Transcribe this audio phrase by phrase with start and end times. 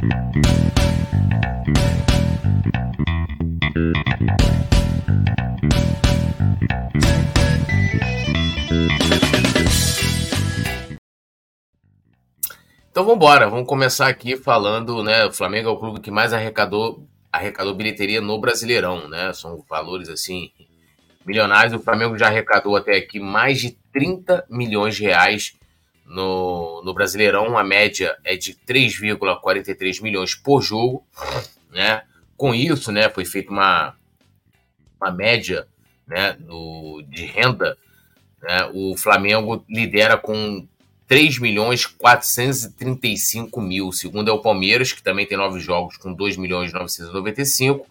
[0.00, 0.12] Então
[13.04, 15.26] vamos embora, vamos começar aqui falando, né?
[15.26, 19.34] O Flamengo é o clube que mais arrecadou, arrecadou bilheteria no Brasileirão, né?
[19.34, 20.50] São valores assim
[21.26, 21.74] milionários.
[21.74, 25.59] O Flamengo já arrecadou até aqui mais de 30 milhões de reais
[26.10, 27.56] no, no Brasileirão.
[27.56, 31.06] A média é de 3,43 milhões por jogo,
[31.70, 32.02] né?
[32.36, 33.94] Com isso, né, foi feita uma,
[34.98, 35.66] uma média
[36.06, 37.76] né, no, de renda.
[38.42, 38.70] Né?
[38.72, 40.66] O Flamengo lidera com
[41.06, 43.92] 3 milhões 435 mil.
[43.92, 47.86] Segundo é o Palmeiras, que também tem nove jogos com 2 milhões 995.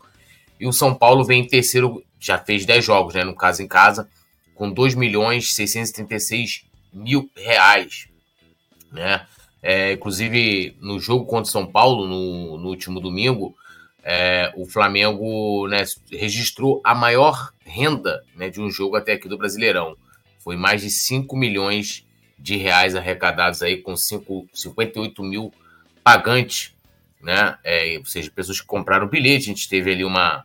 [0.59, 3.23] E o São Paulo vem em terceiro, já fez 10 jogos, né?
[3.23, 4.09] No caso em casa,
[4.55, 8.09] com 2 milhões 636 mil reais.
[8.91, 9.25] Né?
[9.61, 13.55] É, inclusive, no jogo contra o São Paulo, no, no último domingo,
[14.03, 19.38] é, o Flamengo né, registrou a maior renda né, de um jogo até aqui do
[19.38, 19.95] Brasileirão.
[20.39, 22.05] Foi mais de 5 milhões
[22.39, 25.53] de reais arrecadados aí com 5, 58 mil
[26.03, 26.73] pagantes,
[27.21, 27.58] né?
[27.64, 29.44] É, ou seja, pessoas que compraram bilhete.
[29.44, 30.44] A gente teve ali uma,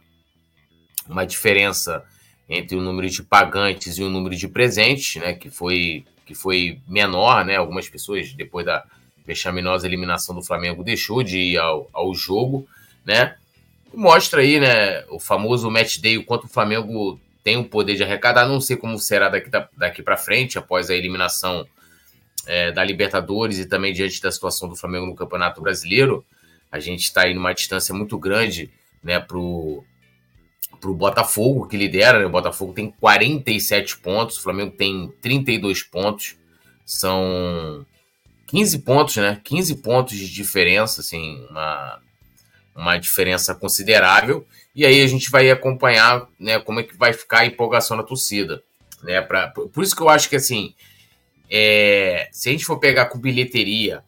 [1.08, 2.04] uma diferença
[2.48, 5.34] entre o número de pagantes e o número de presentes, né?
[5.34, 7.56] Que foi, que foi menor, né?
[7.56, 8.84] Algumas pessoas, depois da
[9.26, 12.66] vexaminosa eliminação do Flamengo, deixou de ir ao, ao jogo,
[13.04, 13.36] né?
[13.96, 18.02] mostra aí, né, o famoso match day, o quanto o Flamengo tem o poder de
[18.02, 18.46] arrecadar.
[18.46, 21.66] Não sei como será daqui, daqui para frente, após a eliminação
[22.46, 26.24] é, da Libertadores e também diante da situação do Flamengo no Campeonato Brasileiro.
[26.70, 28.70] A gente está aí numa distância muito grande
[29.02, 29.84] né, para o
[30.92, 32.18] Botafogo, que lidera.
[32.18, 32.26] Né?
[32.26, 36.36] O Botafogo tem 47 pontos, o Flamengo tem 32 pontos.
[36.84, 37.86] São
[38.48, 39.40] 15 pontos, né?
[39.42, 42.00] 15 pontos de diferença, assim, uma,
[42.74, 44.46] uma diferença considerável.
[44.74, 48.02] E aí a gente vai acompanhar né, como é que vai ficar a empolgação da
[48.02, 48.62] torcida.
[49.02, 50.74] Né, pra, por isso que eu acho que assim,
[51.50, 54.02] é, se a gente for pegar com bilheteria,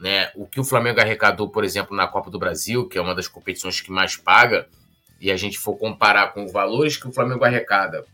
[0.00, 3.14] né, o que o Flamengo arrecadou, por exemplo, na Copa do Brasil, que é uma
[3.14, 4.68] das competições que mais paga,
[5.22, 8.04] e a gente for comparar com os valores que o Flamengo arrecada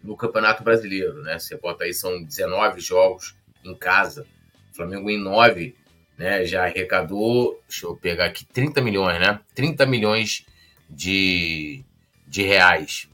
[0.00, 1.40] no Campeonato Brasileiro, né?
[1.40, 3.34] Você bota aí, são 19 jogos
[3.64, 4.24] em casa.
[4.72, 5.74] O Flamengo em 9
[6.16, 9.40] né, já arrecadou, deixa eu pegar aqui, 30 milhões, né?
[9.56, 10.46] 30 milhões
[10.88, 11.82] de,
[12.28, 13.08] de reais.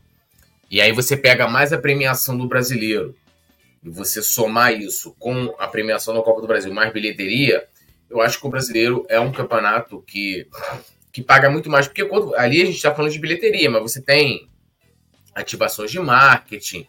[0.70, 3.16] E aí você pega mais a premiação do brasileiro
[3.82, 7.66] e você somar isso com a premiação da Copa do Brasil, mais bilheteria,
[8.10, 10.46] eu acho que o brasileiro é um campeonato que,
[11.12, 11.86] que paga muito mais.
[11.86, 14.48] Porque quando, ali a gente está falando de bilheteria, mas você tem
[15.34, 16.86] ativações de marketing,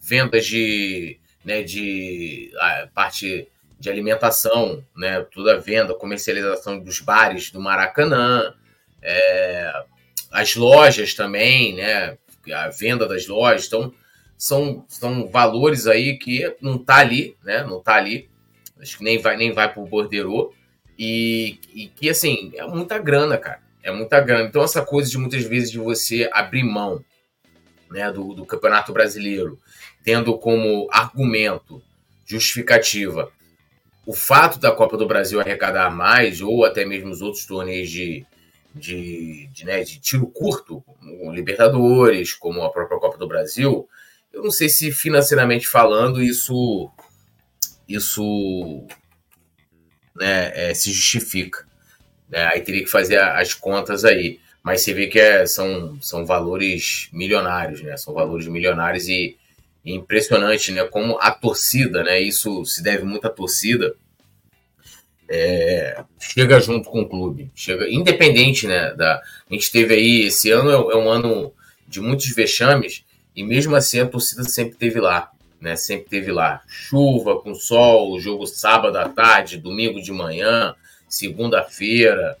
[0.00, 3.48] vendas de, né, de a parte
[3.78, 8.54] de alimentação, né, toda a venda, comercialização dos bares do Maracanã,
[9.02, 9.72] é,
[10.30, 12.16] as lojas também, né,
[12.52, 13.92] a venda das lojas, então
[14.36, 18.30] são, são valores aí que não tá ali, né, não tá ali,
[18.80, 20.52] acho que nem vai nem vai pro borderô
[20.98, 24.48] e, e que assim é muita grana, cara, é muita grana.
[24.48, 27.04] Então essa coisa de muitas vezes de você abrir mão,
[27.88, 29.58] né, do, do Campeonato Brasileiro,
[30.02, 31.80] tendo como argumento
[32.26, 33.30] justificativa
[34.04, 38.26] o fato da Copa do Brasil arrecadar mais, ou até mesmo os outros torneios de,
[38.74, 43.88] de, de, né, de tiro curto, como Libertadores, como a própria Copa do Brasil,
[44.32, 46.90] eu não sei se financeiramente falando isso
[47.88, 48.84] isso
[50.16, 51.66] né, é, se justifica.
[52.28, 52.46] Né?
[52.52, 54.40] Aí teria que fazer as contas aí.
[54.62, 57.96] Mas você vê que é, são, são valores milionários, né?
[57.96, 59.36] São valores milionários e
[59.84, 60.84] impressionante, né?
[60.84, 62.20] Como a torcida, né?
[62.20, 63.94] Isso se deve muito à torcida.
[65.28, 68.92] É, chega junto com o clube, chega independente, né?
[68.94, 71.52] Da, a gente teve aí esse ano é, é um ano
[71.86, 73.04] de muitos vexames
[73.34, 75.76] e mesmo assim a torcida sempre teve lá, né?
[75.76, 80.74] Sempre teve lá, chuva com sol, jogo sábado à tarde, domingo de manhã,
[81.08, 82.36] segunda-feira,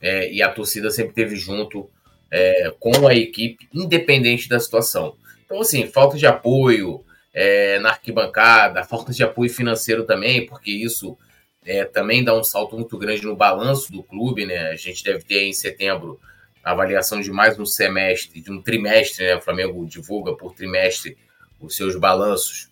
[0.00, 1.88] é, e a torcida sempre teve junto
[2.30, 5.16] é, com a equipe, independente da situação.
[5.44, 11.16] Então, assim, falta de apoio é, na arquibancada, falta de apoio financeiro também, porque isso
[11.64, 14.70] é, também dá um salto muito grande no balanço do clube, né?
[14.70, 16.20] A gente deve ter em setembro
[16.64, 19.36] a avaliação de mais um semestre, de um trimestre, né?
[19.36, 21.16] O Flamengo divulga por trimestre
[21.60, 22.68] os seus balanços.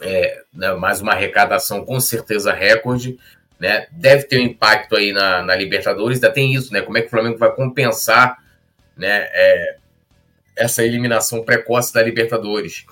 [0.00, 0.72] É, né?
[0.74, 3.18] Mais uma arrecadação com certeza recorde,
[3.58, 3.86] né?
[3.90, 6.82] Deve ter um impacto aí na, na Libertadores, ainda tem isso, né?
[6.82, 8.38] Como é que o Flamengo vai compensar,
[8.96, 9.28] né?
[9.32, 9.76] É,
[10.56, 12.86] essa eliminação precoce da Libertadores,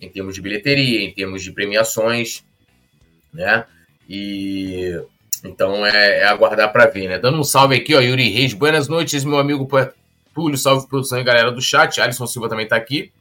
[0.00, 2.42] em termos de bilheteria, em termos de premiações,
[3.32, 3.64] né?
[4.08, 5.00] E,
[5.44, 7.18] Então é, é aguardar para ver, né?
[7.18, 8.54] Dando um salve aqui, ó, Yuri Reis.
[8.54, 9.68] Boas noites, meu amigo
[10.34, 10.58] Túlio.
[10.58, 12.00] Salve produção e galera do chat.
[12.00, 13.12] Alisson Silva também tá aqui.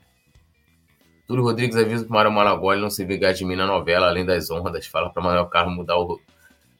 [1.28, 4.50] Túlio Rodrigues avisa que Mário Malagoli não se vingar de mim na novela, além das
[4.50, 4.88] honras.
[4.88, 6.20] Fala para Manuel Carlos mudar o,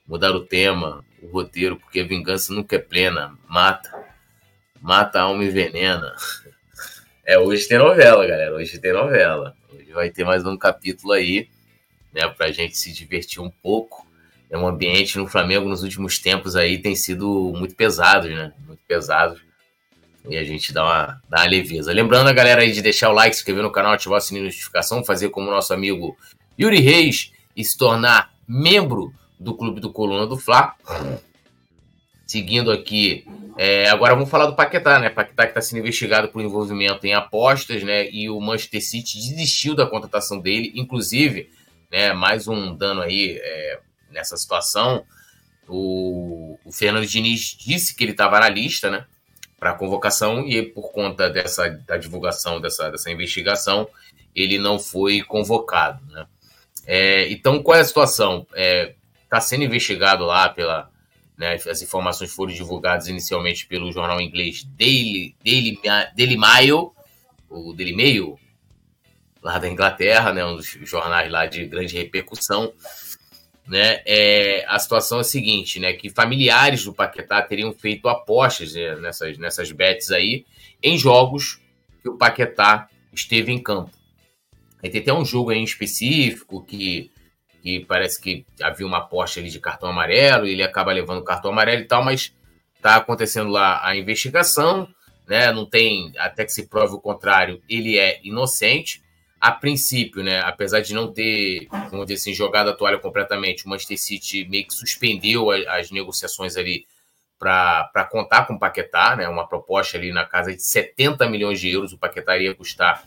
[0.10, 3.38] mudar o tema, o roteiro, porque a vingança nunca é plena.
[3.48, 3.92] Mata.
[4.82, 6.16] Mata a alma e venena.
[7.24, 8.56] É, hoje tem novela, galera.
[8.56, 9.56] Hoje tem novela.
[9.72, 11.48] Hoje vai ter mais um capítulo aí,
[12.12, 14.08] né, pra gente se divertir um pouco.
[14.50, 18.52] É um ambiente no Flamengo nos últimos tempos aí tem sido muito pesado, né?
[18.66, 19.40] Muito pesado.
[20.28, 21.94] E a gente dá uma, dá uma leveza.
[21.94, 24.50] Lembrando a galera aí de deixar o like, se inscrever no canal, ativar o sininho
[24.50, 26.18] de notificação, fazer como nosso amigo
[26.60, 30.76] Yuri Reis e se tornar membro do Clube do Coluna do Fla.
[32.28, 33.26] Seguindo aqui,
[33.58, 35.10] é, agora vamos falar do Paquetá, né?
[35.10, 38.08] Paquetá que está sendo investigado por envolvimento em apostas, né?
[38.12, 41.50] E o Manchester City desistiu da contratação dele, inclusive,
[41.92, 42.14] né?
[42.14, 43.80] Mais um dano aí é,
[44.12, 45.04] nessa situação.
[45.68, 49.06] O, o Fernando Diniz disse que ele estava na lista, né?
[49.60, 53.90] Para convocação e por conta dessa da divulgação dessa, dessa investigação,
[54.36, 56.28] ele não foi convocado, né?
[56.86, 58.48] É, então, qual é a situação?
[58.54, 58.94] É,
[59.30, 60.90] tá sendo investigado lá pela
[61.40, 61.54] né?
[61.54, 65.80] As informações foram divulgadas inicialmente pelo jornal inglês Daily, Daily,
[66.14, 66.94] Daily Mail,
[67.50, 68.38] o Daily Mail,
[69.42, 70.46] lá da Inglaterra, né?
[70.46, 72.74] um dos jornais lá de grande repercussão.
[73.66, 74.02] Né?
[74.06, 75.94] É, a situação é a seguinte, né?
[75.94, 78.96] Que familiares do Paquetá teriam feito apostas né?
[78.98, 80.46] nessas, nessas bets aí
[80.84, 81.62] em jogos
[82.02, 83.92] que o Paquetá esteve em campo.
[84.84, 87.12] Aí tem até um jogo em específico que
[87.62, 91.24] que parece que havia uma aposta ali de cartão amarelo, e ele acaba levando o
[91.24, 92.34] cartão amarelo e tal, mas
[92.76, 94.88] está acontecendo lá a investigação,
[95.28, 95.52] né?
[95.52, 99.04] Não tem, até que se prove o contrário, ele é inocente.
[99.40, 103.70] A princípio, né, apesar de não ter, vamos dizer assim, jogado a toalha completamente, o
[103.70, 106.86] Manchester City meio que suspendeu as, negociações ali
[107.38, 111.70] para contar com o Paquetá, né, uma proposta ali na casa de 70 milhões de
[111.70, 113.02] euros, o Paquetá iria custar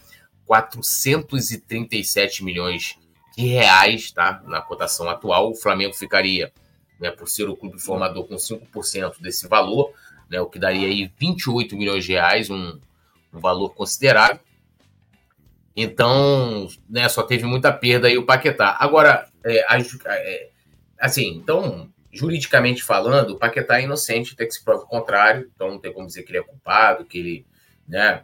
[0.46, 2.96] 437 milhões
[3.36, 4.42] de reais, tá?
[4.46, 6.52] Na cotação atual, o Flamengo ficaria,
[7.00, 9.92] né, por ser o clube formador, com 5% desse valor,
[10.28, 12.78] né, o que daria aí 28 milhões de reais, um,
[13.32, 14.40] um valor considerável.
[15.74, 18.76] Então, né, só teve muita perda aí o Paquetá.
[18.78, 20.48] Agora, é, a, é,
[21.00, 25.70] assim, então, juridicamente falando, o Paquetá é inocente, tem que se prova o contrário, então
[25.70, 27.46] não tem como dizer que ele é culpado, que ele,
[27.88, 28.22] né,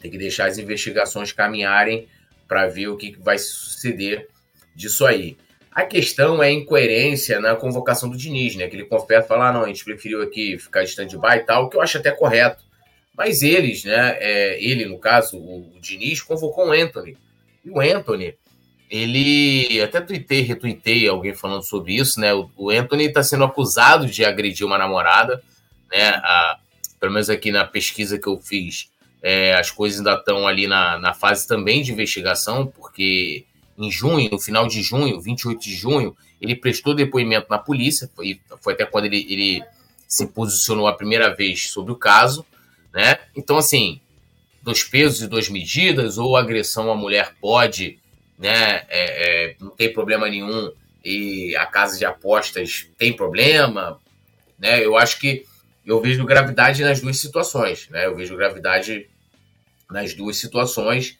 [0.00, 2.08] tem que deixar as investigações caminharem
[2.52, 4.28] para ver o que vai suceder
[4.76, 5.38] disso aí.
[5.70, 8.68] A questão é a incoerência na convocação do Diniz, né?
[8.68, 11.70] Que ele confessa, falar, ah, não, a gente preferiu aqui ficar de stand-by e tal,
[11.70, 12.62] que eu acho até correto.
[13.16, 14.18] Mas eles, né?
[14.20, 17.16] É, ele, no caso, o, o Diniz, convocou o Anthony.
[17.64, 18.34] E o Anthony,
[18.90, 22.34] ele até tuitei, retuitei alguém falando sobre isso, né?
[22.34, 25.42] O, o Anthony está sendo acusado de agredir uma namorada,
[25.90, 26.08] né?
[26.16, 26.58] A,
[27.00, 28.91] pelo menos aqui na pesquisa que eu fiz,
[29.22, 33.44] é, as coisas ainda estão ali na, na fase também de investigação, porque
[33.78, 38.40] em junho, no final de junho, 28 de junho, ele prestou depoimento na polícia, foi,
[38.60, 39.64] foi até quando ele, ele
[40.08, 42.44] se posicionou a primeira vez sobre o caso,
[42.92, 43.18] né?
[43.34, 44.00] Então, assim,
[44.60, 47.98] dois pesos e duas medidas, ou agressão à mulher pode,
[48.36, 48.84] né?
[48.88, 50.72] É, é, não tem problema nenhum,
[51.04, 54.00] e a casa de apostas tem problema,
[54.58, 54.84] né?
[54.84, 55.46] Eu acho que
[55.86, 58.06] eu vejo gravidade nas duas situações, né?
[58.06, 59.08] Eu vejo gravidade
[59.92, 61.18] nas duas situações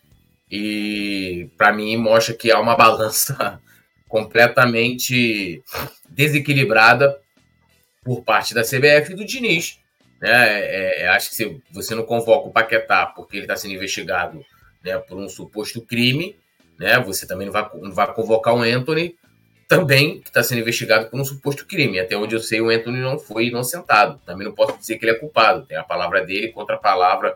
[0.50, 3.60] e para mim mostra que há uma balança
[4.08, 5.62] completamente
[6.08, 7.18] desequilibrada
[8.04, 9.78] por parte da CBF e do Diniz.
[10.20, 10.30] Né?
[10.30, 14.44] É, é, acho que se você não convoca o Paquetá porque ele está sendo investigado
[14.82, 16.36] né, por um suposto crime,
[16.78, 19.16] né, você também não vai, não vai convocar o Anthony
[19.68, 21.98] também que está sendo investigado por um suposto crime.
[21.98, 24.20] Até onde eu sei, o Anthony não foi inocentado.
[24.26, 25.64] Também não posso dizer que ele é culpado.
[25.64, 27.34] Tem a palavra dele contra a palavra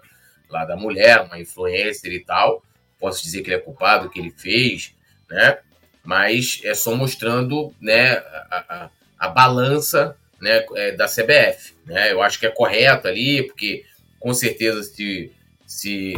[0.48, 2.62] lá da mulher, uma influencer e tal.
[2.98, 4.94] Posso dizer que ele é culpado, que ele fez,
[5.28, 5.58] né?
[6.02, 11.74] Mas é só mostrando né, a, a, a balança né, é, da CBF.
[11.84, 12.12] Né?
[12.12, 13.84] Eu acho que é correto ali, porque
[14.20, 15.32] com certeza se,
[15.66, 16.14] se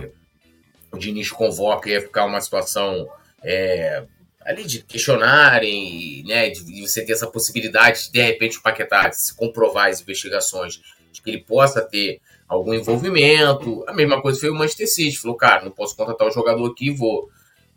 [0.93, 3.09] o Diniz convoca ia ficar uma situação
[3.43, 4.05] é,
[4.49, 9.35] ali de questionarem, né, de, você ter essa possibilidade de, de repente, o Paquetá se
[9.35, 10.81] comprovar as investigações,
[11.13, 13.85] de que ele possa ter algum envolvimento.
[13.87, 15.19] A mesma coisa foi o Manchester City.
[15.19, 17.29] Falou, cara, não posso contratar o jogador aqui, vou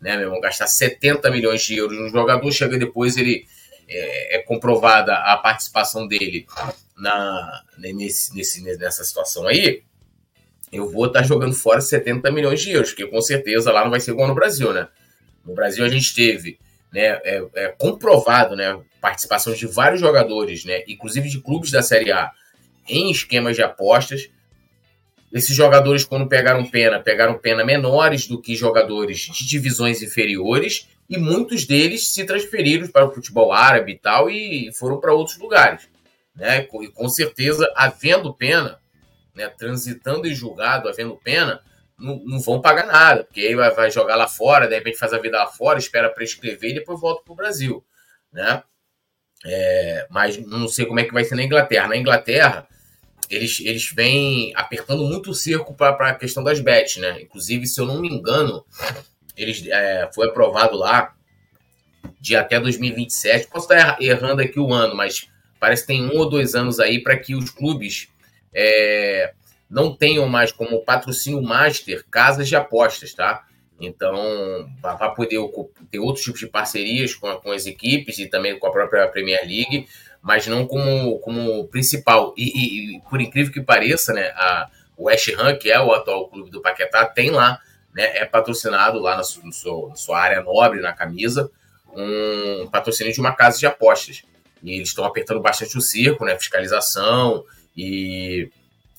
[0.02, 3.46] né, meu irmão, gastar 70 milhões de euros no jogador, chega depois ele
[3.88, 6.44] é, é comprovada a participação dele
[6.98, 9.82] na, nesse, nesse, nessa situação aí,
[10.72, 14.00] eu vou estar jogando fora 70 milhões de euros, porque com certeza lá não vai
[14.00, 14.88] ser igual no Brasil, né?
[15.44, 16.58] No Brasil a gente teve
[16.92, 22.12] né, é, é comprovado, né, participação de vários jogadores, né, inclusive de clubes da Série
[22.12, 22.30] A,
[22.88, 24.28] em esquemas de apostas.
[25.32, 31.16] Esses jogadores, quando pegaram pena, pegaram pena menores do que jogadores de divisões inferiores, e
[31.16, 35.88] muitos deles se transferiram para o futebol árabe e tal, e foram para outros lugares.
[36.34, 36.66] Né?
[36.82, 38.78] E com certeza, havendo pena,
[39.34, 41.62] né, transitando em julgado, havendo pena,
[41.98, 45.18] não, não vão pagar nada, porque aí vai, jogar lá fora, de repente faz a
[45.18, 47.84] vida lá fora, espera prescrever e depois volta para o Brasil.
[48.32, 48.62] Né?
[49.44, 51.88] É, mas não sei como é que vai ser na Inglaterra.
[51.88, 52.66] Na Inglaterra,
[53.34, 57.22] eles, eles vêm apertando muito o cerco para a questão das bets, né?
[57.22, 58.64] Inclusive, se eu não me engano,
[59.36, 61.14] eles é, foi aprovado lá
[62.20, 63.48] de até 2027.
[63.48, 67.02] Posso estar errando aqui o ano, mas parece que tem um ou dois anos aí
[67.02, 68.08] para que os clubes
[68.54, 69.32] é,
[69.70, 73.46] não tenham mais como patrocínio master casas de apostas, tá?
[73.80, 75.40] Então, vai poder
[75.90, 79.40] ter outros tipos de parcerias com, com as equipes e também com a própria Premier
[79.40, 79.88] League,
[80.22, 82.32] mas não como, como principal.
[82.36, 85.92] E, e, e por incrível que pareça, né, a, o West Ham, que é o
[85.92, 87.60] atual clube do Paquetá, tem lá,
[87.92, 91.50] né, é patrocinado lá na, sua, na sua área nobre, na camisa,
[91.94, 94.22] um patrocínio de uma casa de apostas.
[94.62, 97.44] E eles estão apertando bastante o circo, né, fiscalização
[97.76, 98.48] e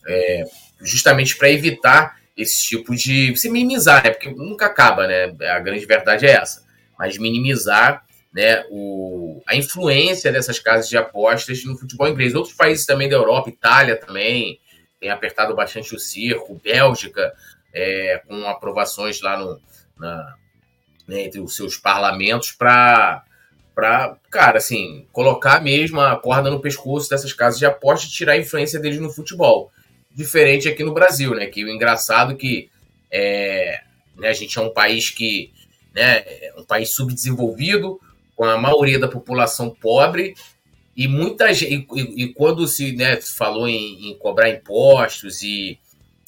[0.05, 0.43] é,
[0.81, 3.35] justamente para evitar esse tipo de.
[3.37, 4.09] se minimizar, né?
[4.09, 5.33] Porque nunca acaba, né?
[5.49, 6.63] A grande verdade é essa.
[6.97, 8.03] Mas minimizar
[8.33, 12.33] né, o, a influência dessas casas de apostas no futebol inglês.
[12.33, 14.59] Outros países também da Europa, Itália também,
[14.99, 17.33] tem apertado bastante o circo, Bélgica,
[17.73, 19.61] é, com aprovações lá no,
[19.97, 20.35] na,
[21.07, 23.23] né, entre os seus parlamentos para
[23.75, 28.33] para, cara, assim, colocar mesmo a corda no pescoço dessas casas de apostas e tirar
[28.33, 29.71] a influência deles no futebol.
[30.11, 31.47] Diferente aqui no Brasil, né?
[31.47, 32.69] Que o engraçado é que
[33.09, 33.81] é,
[34.15, 35.51] né, a gente é um país que,
[35.91, 37.99] né, é um país subdesenvolvido,
[38.43, 40.35] com a maioria da população pobre,
[40.97, 45.79] e muita gente, e, e quando se né, falou em, em cobrar impostos e,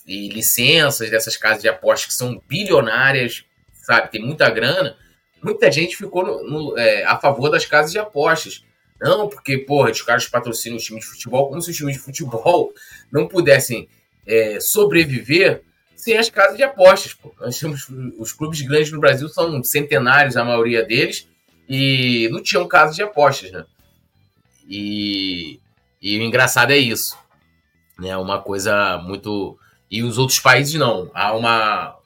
[0.08, 3.44] e licenças dessas casas de apostas que são bilionárias,
[3.74, 4.96] sabe, tem muita grana,
[5.44, 8.64] muita gente ficou no, no, é, a favor das casas de apostas.
[9.02, 12.00] Não, porque, porra, os caras patrocinam os times de futebol, como se os times de
[12.00, 12.72] futebol
[13.12, 13.90] não pudessem
[14.26, 15.64] é, sobreviver
[15.98, 17.14] sem as casas de apostas.
[17.14, 17.36] Pô.
[17.42, 21.28] Nós temos os clubes grandes no Brasil são centenários, a maioria deles,
[21.68, 23.66] e não tinham casas de apostas, né?
[24.68, 25.60] E,
[26.02, 27.18] e o engraçado é isso.
[28.00, 28.16] Né?
[28.18, 29.58] Uma coisa muito.
[29.90, 31.10] E os outros países não.
[31.14, 31.98] Há uma,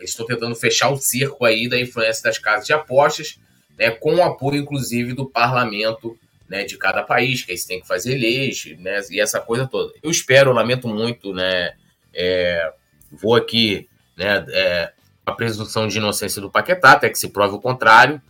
[0.00, 3.38] estou tentando fechar o cerco aí da influência das casas de apostas,
[3.78, 6.18] né, com o apoio, inclusive, do parlamento
[6.48, 9.66] né, de cada país, que aí você tem que fazer leis, né, e essa coisa
[9.66, 9.92] toda.
[10.02, 11.74] Eu espero, lamento muito, né,
[12.12, 12.72] é,
[13.10, 14.92] vou aqui, né, é,
[15.24, 18.20] a presunção de inocência do Paquetá, até que se prove o contrário,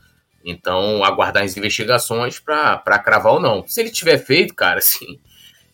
[0.44, 3.66] então aguardar as investigações para cravar ou não.
[3.66, 5.18] Se ele tiver feito, cara, assim,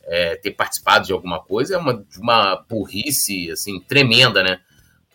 [0.05, 4.61] é, ter participado de alguma coisa é uma, uma burrice, assim, tremenda, né,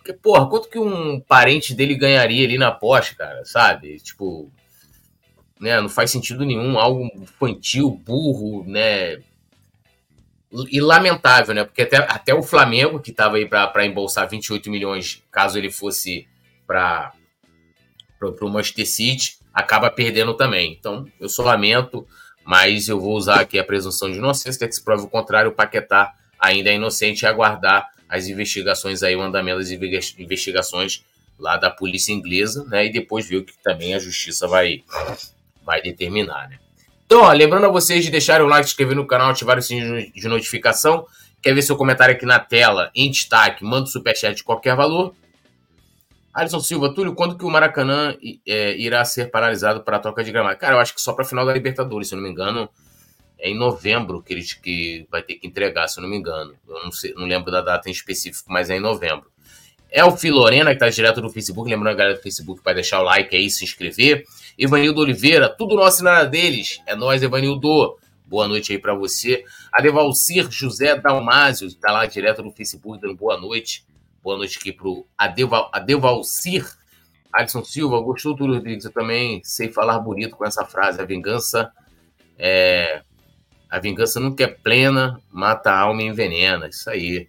[0.09, 3.99] porque, porra, quanto que um parente dele ganharia ali na aposta, cara, sabe?
[3.99, 4.51] Tipo,
[5.59, 9.21] né, não faz sentido nenhum, algo infantil, burro, né?
[10.71, 11.63] E lamentável, né?
[11.63, 16.27] Porque até, até o Flamengo, que estava aí para embolsar 28 milhões, caso ele fosse
[16.65, 17.13] para
[18.21, 20.75] o Manchester City, acaba perdendo também.
[20.79, 22.07] Então, eu só lamento,
[22.43, 25.51] mas eu vou usar aqui a presunção de inocência, até que se prove o contrário,
[25.51, 29.71] o Paquetá ainda é inocente e aguardar as investigações aí, o andamento das
[30.17, 31.03] investigações
[31.37, 32.87] lá da polícia inglesa, né?
[32.87, 34.83] E depois ver o que também a justiça vai,
[35.63, 36.57] vai determinar, né?
[37.05, 39.61] Então, ó, lembrando a vocês de deixarem o like, se inscrever no canal, ativar o
[39.61, 41.07] sininho de notificação.
[41.41, 45.15] Quer ver seu comentário aqui na tela, em destaque, manda o superchat de qualquer valor.
[46.33, 50.31] Alisson Silva, Túlio, quando que o Maracanã é, irá ser paralisado para a troca de
[50.31, 50.57] gramado?
[50.57, 52.69] Cara, eu acho que só para a final da Libertadores, se eu não me engano
[53.39, 56.53] é em novembro que ele que vai ter que entregar, se eu não me engano.
[56.67, 59.31] Eu não, sei, não lembro da data em específico, mas é em novembro.
[59.89, 61.69] É o Filorena, que está direto do Facebook.
[61.69, 64.25] Lembrando a galera do Facebook para deixar o like aí, se inscrever.
[64.57, 66.81] Evanildo Oliveira, tudo nosso e nada deles.
[66.85, 67.97] É nós, Evanildo.
[68.25, 69.43] Boa noite aí para você.
[69.71, 73.83] Adevalcir José Dalmásio, está lá direto no Facebook, dando boa noite.
[74.21, 76.65] Boa noite aqui pro Adeval, Adevalcir.
[77.31, 78.83] Alisson Silva, gostou do Rodrigues?
[78.83, 80.99] Eu também sei falar bonito com essa frase.
[80.99, 81.71] A vingança
[82.37, 83.01] é,
[83.69, 86.67] a vingança nunca é plena, mata a alma e envenena.
[86.67, 87.27] Isso aí.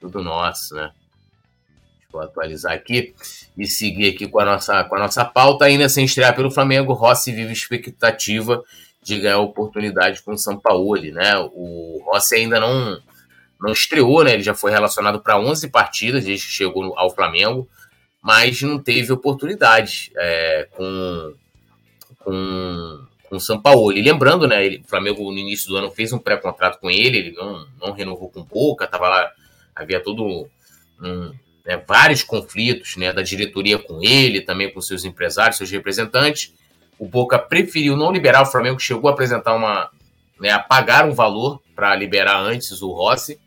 [0.00, 0.90] Tudo nosso, né?
[2.12, 3.14] Eu atualizar aqui
[3.56, 5.66] e seguir aqui com a nossa, com a nossa pauta.
[5.66, 8.62] Ainda sem estrear pelo Flamengo, Rossi vive expectativa
[9.02, 11.36] de ganhar oportunidade com o São Paulo, né?
[11.52, 13.00] O Rossi ainda não,
[13.60, 14.34] não estreou, né?
[14.34, 17.68] Ele já foi relacionado para 11 partidas desde que chegou ao Flamengo,
[18.22, 21.34] mas não teve oportunidade é, com
[22.28, 23.92] com, com o São Paulo.
[23.92, 27.18] E lembrando, né, ele, o Flamengo no início do ano fez um pré-contrato com ele,
[27.18, 29.32] ele não, não renovou com Boca, tava lá,
[29.74, 30.48] havia todo
[31.00, 31.32] um,
[31.64, 36.52] né, vários conflitos né, da diretoria com ele, também com seus empresários, seus representantes.
[36.98, 39.90] O Boca preferiu não liberar, o Flamengo chegou a apresentar uma.
[40.38, 43.40] Né, a pagar um valor para liberar antes o Rossi.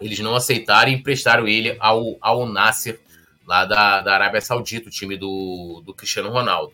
[0.00, 3.00] Eles não aceitaram e emprestaram ele ao, ao Nasser,
[3.46, 6.72] lá da, da Arábia Saudita, o time do, do Cristiano Ronaldo.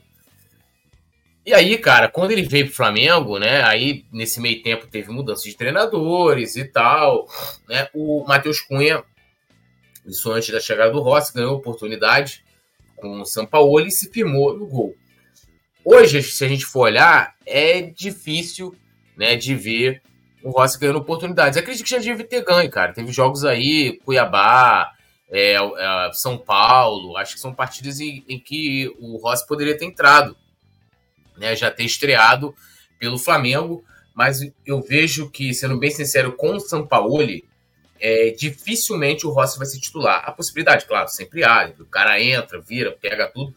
[1.46, 3.62] E aí, cara, quando ele veio pro Flamengo, né?
[3.62, 7.28] Aí, nesse meio tempo, teve mudança de treinadores e tal.
[7.68, 7.88] Né?
[7.92, 9.04] O Matheus Cunha
[10.06, 12.44] isso antes da chegada do Rossi, ganhou oportunidade
[12.96, 14.94] com o São Paulo e se firmou no gol.
[15.84, 18.74] Hoje, se a gente for olhar, é difícil
[19.16, 20.02] né, de ver
[20.44, 21.56] o Rossi ganhando oportunidades.
[21.56, 22.92] Acredito que já deve ter ganho, cara.
[22.92, 24.92] Teve jogos aí, Cuiabá,
[25.30, 29.86] é, é, São Paulo, acho que são partidas em, em, que o Rossi poderia ter
[29.86, 30.36] entrado,
[31.38, 32.54] né, já ter estreado
[32.98, 33.82] pelo Flamengo,
[34.14, 37.26] mas eu vejo que, sendo bem sincero, com o São Paulo,
[37.98, 40.22] é, dificilmente o Rossi vai ser titular.
[40.26, 41.72] A possibilidade, claro, sempre há.
[41.80, 43.54] O cara entra, vira, pega tudo,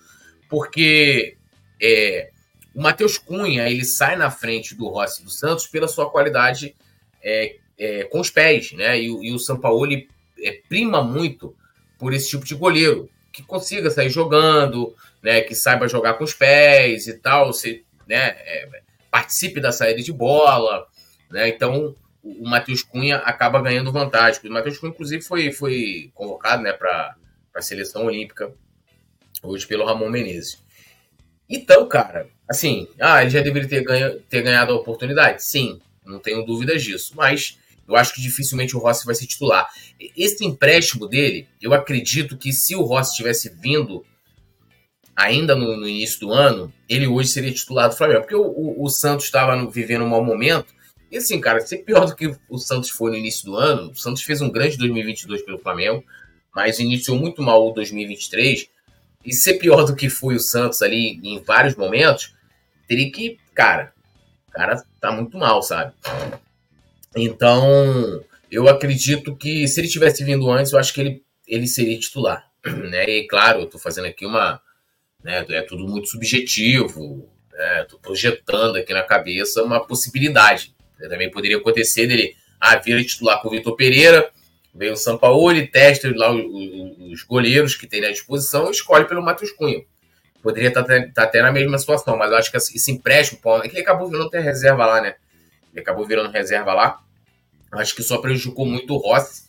[0.49, 1.35] porque
[1.81, 2.31] é,
[2.77, 6.75] o Matheus Cunha ele sai na frente do Rossi do Santos pela sua qualidade
[7.23, 8.99] é, é com os pés, né?
[8.99, 10.07] E, e o Sampaoli
[10.39, 11.55] é, prima muito
[11.97, 15.41] por esse tipo de goleiro que consiga sair jogando, né?
[15.41, 18.35] Que saiba jogar com os pés e tal, se, né?
[18.41, 18.69] É,
[19.09, 20.85] participe da saída de bola,
[21.31, 21.49] né?
[21.49, 24.39] Então o Matheus Cunha acaba ganhando vantagem.
[24.47, 27.15] O Matheus Cunha, inclusive, foi, foi convocado né, para
[27.55, 28.53] a seleção olímpica
[29.41, 30.66] hoje pelo Ramon Menezes.
[31.49, 35.43] Então, cara, assim, ah, ele já deveria ter, ganho, ter ganhado a oportunidade?
[35.45, 37.13] Sim, não tenho dúvidas disso.
[37.15, 39.67] Mas eu acho que dificilmente o Rossi vai ser titular.
[40.15, 44.05] Esse empréstimo dele, eu acredito que se o Rossi tivesse vindo
[45.15, 48.21] ainda no, no início do ano, ele hoje seria titular do Flamengo.
[48.21, 50.77] Porque o, o, o Santos estava vivendo um mau momento
[51.09, 53.95] e assim, cara, ser pior do que o Santos foi no início do ano, o
[53.95, 56.03] Santos fez um grande 2022 pelo Flamengo,
[56.53, 58.67] mas iniciou muito mal o 2023.
[59.27, 62.33] E ser pior do que foi o Santos ali em vários momentos,
[62.87, 63.91] teria que, cara,
[64.47, 65.93] o cara tá muito mal, sabe?
[67.13, 71.99] Então, eu acredito que se ele tivesse vindo antes, eu acho que ele, ele seria
[71.99, 72.47] titular.
[72.89, 73.03] Né?
[73.05, 74.61] E claro, eu tô fazendo aqui uma.
[75.21, 77.85] Né, é tudo muito subjetivo, né?
[77.89, 80.73] tô projetando aqui na cabeça uma possibilidade.
[80.97, 84.29] Também poderia acontecer dele ah, vir titular com o Vitor Pereira,
[84.77, 86.43] vem o São Paulo, ele testa lá os,
[87.11, 89.83] os goleiros que tem à disposição e escolhe pelo Matheus Cunha.
[90.41, 93.67] Poderia estar, tá tá até na mesma situação, mas eu acho que esse empréstimo, é
[93.67, 95.15] que ele acabou virando ter reserva lá, né?
[95.73, 96.99] Ele acabou virando reserva lá.
[97.71, 99.47] Acho que só prejudicou muito o Rossi,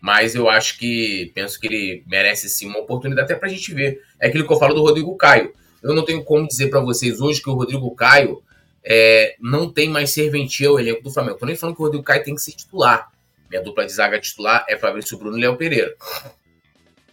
[0.00, 3.72] mas eu acho que penso que ele merece sim uma oportunidade até para a gente
[3.72, 4.00] ver.
[4.18, 5.52] É aquilo que eu falo do Rodrigo Caio.
[5.82, 8.42] Eu não tenho como dizer para vocês hoje que o Rodrigo Caio
[8.82, 11.38] é, não tem mais serventia ao elenco do Flamengo.
[11.38, 13.10] Tô nem falando que o Rodrigo Caio tem que ser titular.
[13.50, 15.94] Minha dupla de zaga titular é Fabrício Bruno e Léo Pereira.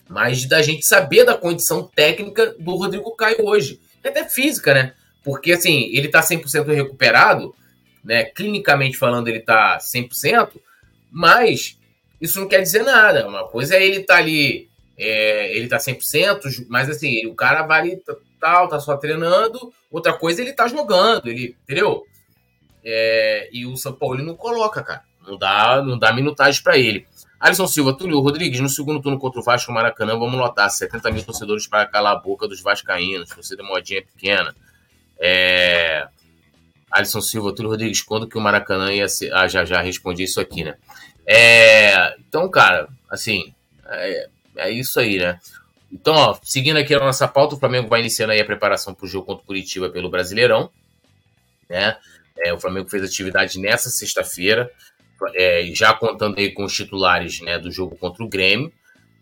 [0.07, 3.81] Mas da gente saber da condição técnica do Rodrigo Caio hoje.
[4.03, 4.93] Até física, né?
[5.23, 7.53] Porque assim, ele tá 100% recuperado,
[8.03, 8.23] né?
[8.23, 10.51] Clinicamente falando, ele tá 100%,
[11.11, 11.77] mas
[12.21, 13.27] isso não quer dizer nada.
[13.27, 17.99] Uma coisa é ele tá ali, é, ele tá 100%, mas assim, o cara vai
[18.39, 19.73] tal, tá só treinando.
[19.91, 22.05] Outra coisa, ele tá jogando, ele, entendeu?
[22.83, 25.03] É, e o São Paulo não coloca, cara.
[25.27, 27.05] Não dá, não dá minutagem para ele.
[27.39, 31.23] Alisson Silva, Túlio Rodrigues, no segundo turno contra o Vasco Maracanã, vamos lotar 70 mil
[31.23, 34.55] torcedores para calar a boca dos vascaínos, você da modinha pequena.
[35.19, 36.07] É...
[36.89, 39.31] Alisson Silva, Túlio Rodrigues, quando que o Maracanã ia ser...
[39.33, 40.75] Ah, já, já respondi isso aqui, né?
[41.27, 42.15] É...
[42.27, 43.53] Então, cara, assim,
[43.85, 45.39] é, é isso aí, né?
[45.91, 49.05] Então, ó, seguindo aqui a nossa pauta, o Flamengo vai iniciando aí a preparação para
[49.05, 50.69] o jogo contra o Curitiba pelo Brasileirão.
[51.69, 51.97] Né?
[52.39, 54.71] É, o Flamengo fez atividade nessa sexta-feira,
[55.33, 58.71] é, já contando aí com os titulares né, do jogo contra o Grêmio.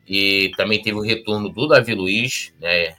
[0.08, 2.95] E também teve o retorno do Davi Luiz, né?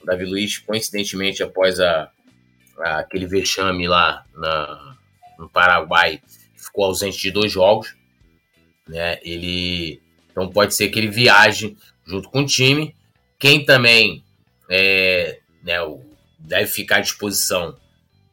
[0.00, 2.10] o Davi Luiz, coincidentemente, após a,
[2.78, 4.96] a, aquele vexame lá na,
[5.38, 6.22] no Paraguai,
[6.56, 7.94] ficou ausente de dois jogos.
[8.88, 9.18] Né?
[9.22, 10.00] Ele,
[10.30, 11.76] então pode ser que ele viaje
[12.06, 12.94] junto com o time.
[13.38, 14.24] Quem também
[14.70, 15.76] é, né,
[16.38, 17.76] deve ficar à disposição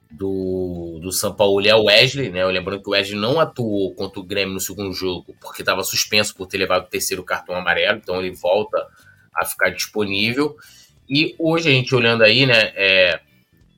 [0.09, 2.45] do, do São Paulo é o Wesley, né?
[2.45, 6.35] Lembrando que o Wesley não atuou contra o Grêmio no segundo jogo porque estava suspenso
[6.35, 8.87] por ter levado o terceiro cartão amarelo, então ele volta
[9.33, 10.55] a ficar disponível.
[11.09, 13.19] E hoje a gente olhando aí, né, é,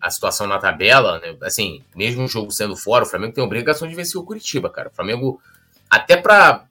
[0.02, 3.88] a situação na tabela, né, assim, mesmo o jogo sendo fora, o Flamengo tem obrigação
[3.88, 4.89] de vencer o Curitiba, cara.
[4.89, 5.42] O Flamengo,
[5.89, 6.65] até para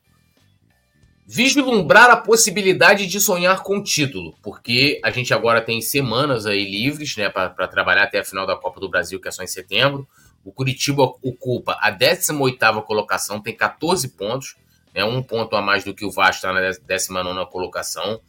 [1.30, 6.64] vislumbrar a possibilidade de sonhar com o título, porque a gente agora tem semanas aí
[6.64, 9.46] livres, né, para trabalhar até a final da Copa do Brasil, que é só em
[9.46, 10.08] setembro.
[10.42, 14.56] O Curitiba ocupa a 18ª colocação, tem 14 pontos,
[14.94, 18.22] é né, um ponto a mais do que o Vasco está na 19ª colocação.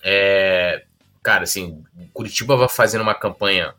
[0.00, 0.84] É,
[1.20, 3.74] cara, assim, o Curitiba vai fazendo uma campanha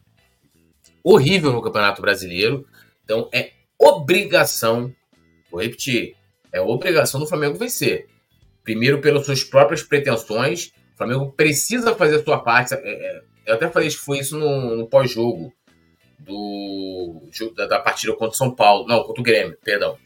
[1.02, 2.68] horrível no Campeonato Brasileiro,
[3.06, 4.94] então é obrigação,
[5.50, 6.18] vou repetir,
[6.52, 8.14] é obrigação do Flamengo vencer.
[8.66, 10.72] Primeiro, pelas suas próprias pretensões.
[10.96, 12.74] O Flamengo precisa fazer a sua parte.
[12.74, 15.54] É, é, eu até falei que foi isso no, no pós-jogo
[16.20, 17.22] do
[17.56, 18.88] da, da, partida contra o São Paulo.
[18.88, 19.98] Não, contra o Grêmio, perdão.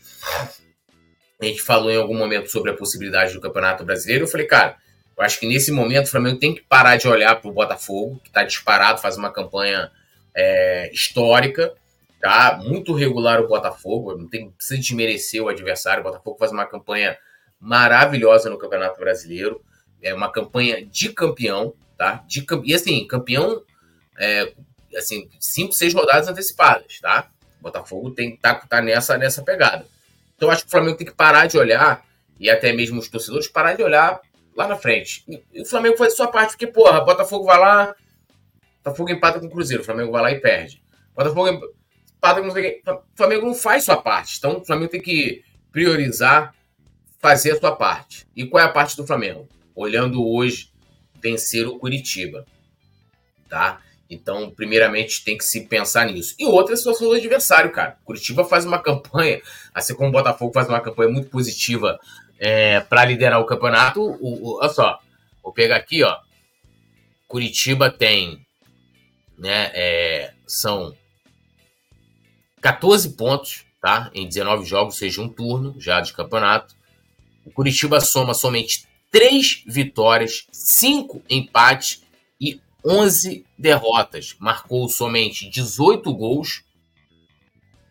[1.41, 4.25] A gente falou em algum momento sobre a possibilidade do Campeonato Brasileiro.
[4.25, 4.75] Eu falei, cara,
[5.17, 8.19] eu acho que nesse momento o Flamengo tem que parar de olhar para o Botafogo,
[8.21, 9.89] que está disparado, faz uma campanha
[10.35, 11.73] é, histórica,
[12.19, 12.59] tá?
[12.61, 16.01] Muito regular o Botafogo, não tem precisa desmerecer o adversário.
[16.01, 17.17] O Botafogo faz uma campanha
[17.59, 19.63] maravilhosa no Campeonato Brasileiro.
[20.01, 22.23] É uma campanha de campeão, tá?
[22.27, 23.63] De, e assim, campeão,
[24.17, 24.53] é,
[24.95, 27.29] assim, cinco, seis rodadas antecipadas, tá?
[27.59, 29.85] O Botafogo tem que tá, tá nessa, nessa pegada.
[30.35, 32.05] Então acho que o Flamengo tem que parar de olhar,
[32.39, 34.21] e até mesmo os torcedores, parar de olhar
[34.55, 35.25] lá na frente.
[35.53, 37.93] E, o Flamengo faz a sua parte, porque, porra, Botafogo vai lá,
[38.77, 40.81] Botafogo empata com o Cruzeiro, o Flamengo vai lá e perde.
[41.13, 44.37] Botafogo empata com o Flamengo não faz sua parte.
[44.37, 46.55] Então o Flamengo tem que priorizar
[47.19, 48.27] fazer a sua parte.
[48.35, 49.47] E qual é a parte do Flamengo?
[49.75, 50.71] Olhando hoje,
[51.21, 52.45] vencer o Curitiba.
[53.47, 53.81] Tá?
[54.09, 56.33] Então, primeiramente, tem que se pensar nisso.
[56.39, 57.97] E outra é a situação do adversário, cara.
[58.03, 59.41] Curitiba faz uma campanha,
[59.73, 61.99] assim como o Botafogo faz uma campanha muito positiva
[62.39, 64.01] é, para liderar o campeonato.
[64.01, 64.99] O, o, olha só,
[65.43, 66.17] vou pegar aqui, ó.
[67.27, 68.43] Curitiba tem,
[69.37, 70.95] né, é, são
[72.59, 74.09] 14 pontos, tá?
[74.13, 76.78] Em 19 jogos, seja um turno já de campeonato.
[77.49, 82.03] O Curitiba soma somente 3 vitórias, 5 empates
[82.39, 84.35] e 11 derrotas.
[84.39, 86.63] Marcou somente 18 gols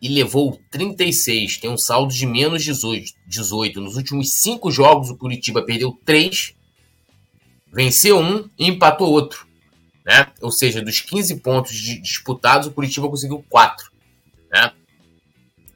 [0.01, 1.57] e levou 36.
[1.57, 3.11] Tem um saldo de menos 18.
[3.27, 3.81] 18.
[3.81, 6.55] Nos últimos 5 jogos, o Curitiba perdeu 3,
[7.71, 9.45] venceu um e empatou outro.
[10.05, 10.31] Né?
[10.41, 13.91] Ou seja, dos 15 pontos disputados, o Curitiba conseguiu 4.
[14.53, 14.71] Né?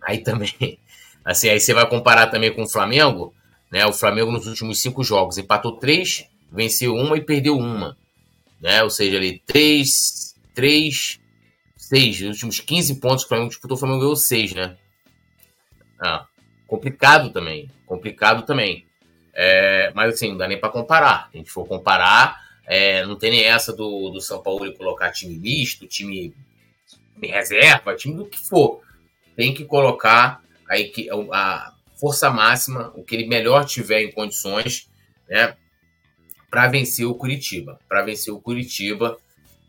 [0.01, 0.79] Aí também,
[1.25, 3.33] assim, aí você vai comparar também com o Flamengo.
[3.73, 3.83] Né?
[3.87, 7.97] O Flamengo nos últimos cinco jogos empatou três, venceu uma e perdeu uma.
[8.61, 8.83] Né?
[8.83, 11.19] Ou seja, ali três, três,
[11.75, 12.21] seis.
[12.21, 14.77] Nos últimos 15 pontos que o Flamengo disputou, o Flamengo ganhou seis, né?
[15.99, 16.27] Ah,
[16.67, 17.67] complicado também.
[17.87, 18.85] Complicado também.
[19.33, 21.29] É, mas assim, não dá nem para comparar.
[21.31, 25.11] Se a gente for comparar, é, não tem nem essa do, do São Paulo colocar
[25.11, 26.31] time misto, time,
[27.15, 28.81] time reserva, time do que for.
[29.35, 30.93] Tem que colocar aí
[31.31, 31.72] a,
[32.03, 34.89] força máxima, o que ele melhor tiver em condições,
[35.29, 35.55] né,
[36.51, 39.17] para vencer o Curitiba, para vencer o Curitiba.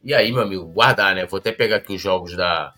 [0.03, 1.27] E aí, meu amigo, guardar, né?
[1.27, 2.75] Vou até pegar aqui os jogos da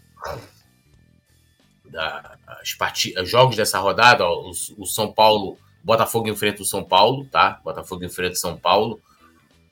[1.86, 6.84] da as partidas, jogos dessa rodada, ó, o, o São Paulo, Botafogo enfrenta o São
[6.84, 7.58] Paulo, tá?
[7.64, 9.00] Botafogo enfrenta o São Paulo.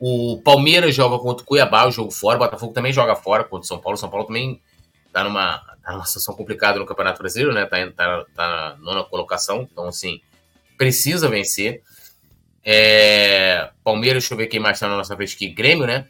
[0.01, 2.37] O Palmeiras joga contra o Cuiabá, o jogo fora.
[2.37, 3.97] O Botafogo também joga fora contra o São Paulo.
[3.97, 4.63] O São Paulo também
[5.13, 7.67] tá numa, tá numa situação complicada no Campeonato Brasileiro, né?
[7.67, 10.21] Tá, tá, tá na nona colocação, então, assim,
[10.79, 11.83] precisa vencer.
[12.65, 15.49] É, Palmeiras, deixa eu ver quem mais tá na nossa frente aqui.
[15.49, 16.07] Grêmio, né?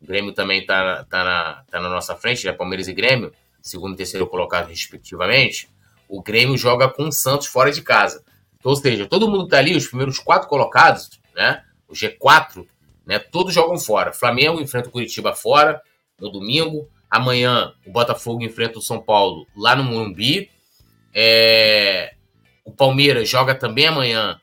[0.00, 2.52] Grêmio também tá, tá, na, tá na nossa frente, né?
[2.52, 5.68] Palmeiras e Grêmio, segundo e terceiro colocado, respectivamente.
[6.08, 8.24] O Grêmio joga com o Santos fora de casa.
[8.58, 11.62] Então, ou seja, todo mundo tá ali, os primeiros quatro colocados, né?
[11.86, 12.66] O G4,
[13.04, 13.18] né?
[13.18, 14.12] Todos jogam fora.
[14.12, 15.82] Flamengo enfrenta o Curitiba fora
[16.18, 16.88] no domingo.
[17.10, 20.50] Amanhã o Botafogo enfrenta o São Paulo lá no Morumbi.
[21.14, 22.14] É...
[22.64, 24.38] O Palmeiras joga também amanhã,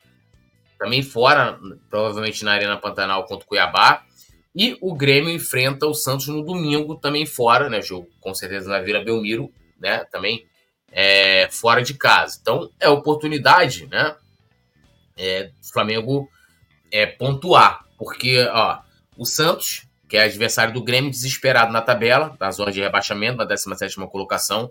[0.78, 4.04] também fora, provavelmente na Arena Pantanal contra o Cuiabá.
[4.54, 7.80] E o Grêmio enfrenta o Santos no domingo, também fora, né?
[7.82, 10.04] Jogo com certeza na Vila Belmiro, né?
[10.10, 10.46] Também
[10.90, 12.38] é, fora de casa.
[12.40, 14.16] Então é oportunidade, né?
[15.16, 16.28] É, Flamengo
[16.90, 18.78] é, pontuar, porque ó,
[19.16, 23.44] o Santos que é adversário do Grêmio, desesperado na tabela, na zona de rebaixamento, na
[23.44, 24.70] 17 colocação,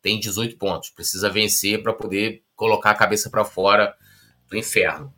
[0.00, 0.90] tem 18 pontos.
[0.90, 3.94] Precisa vencer para poder colocar a cabeça para fora
[4.48, 5.12] do inferno,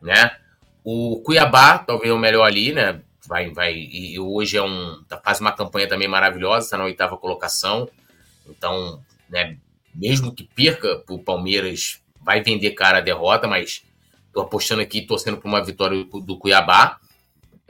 [0.00, 0.36] né?
[0.82, 3.02] O Cuiabá, talvez o melhor ali, né?
[3.26, 7.16] Vai, vai, e hoje é um, tá, faz uma campanha também maravilhosa, está na oitava
[7.16, 7.88] colocação.
[8.48, 9.56] Então, né,
[9.94, 13.84] mesmo que perca o Palmeiras, vai vender cara a derrota, mas
[14.32, 16.99] tô apostando aqui, torcendo por uma vitória do Cuiabá.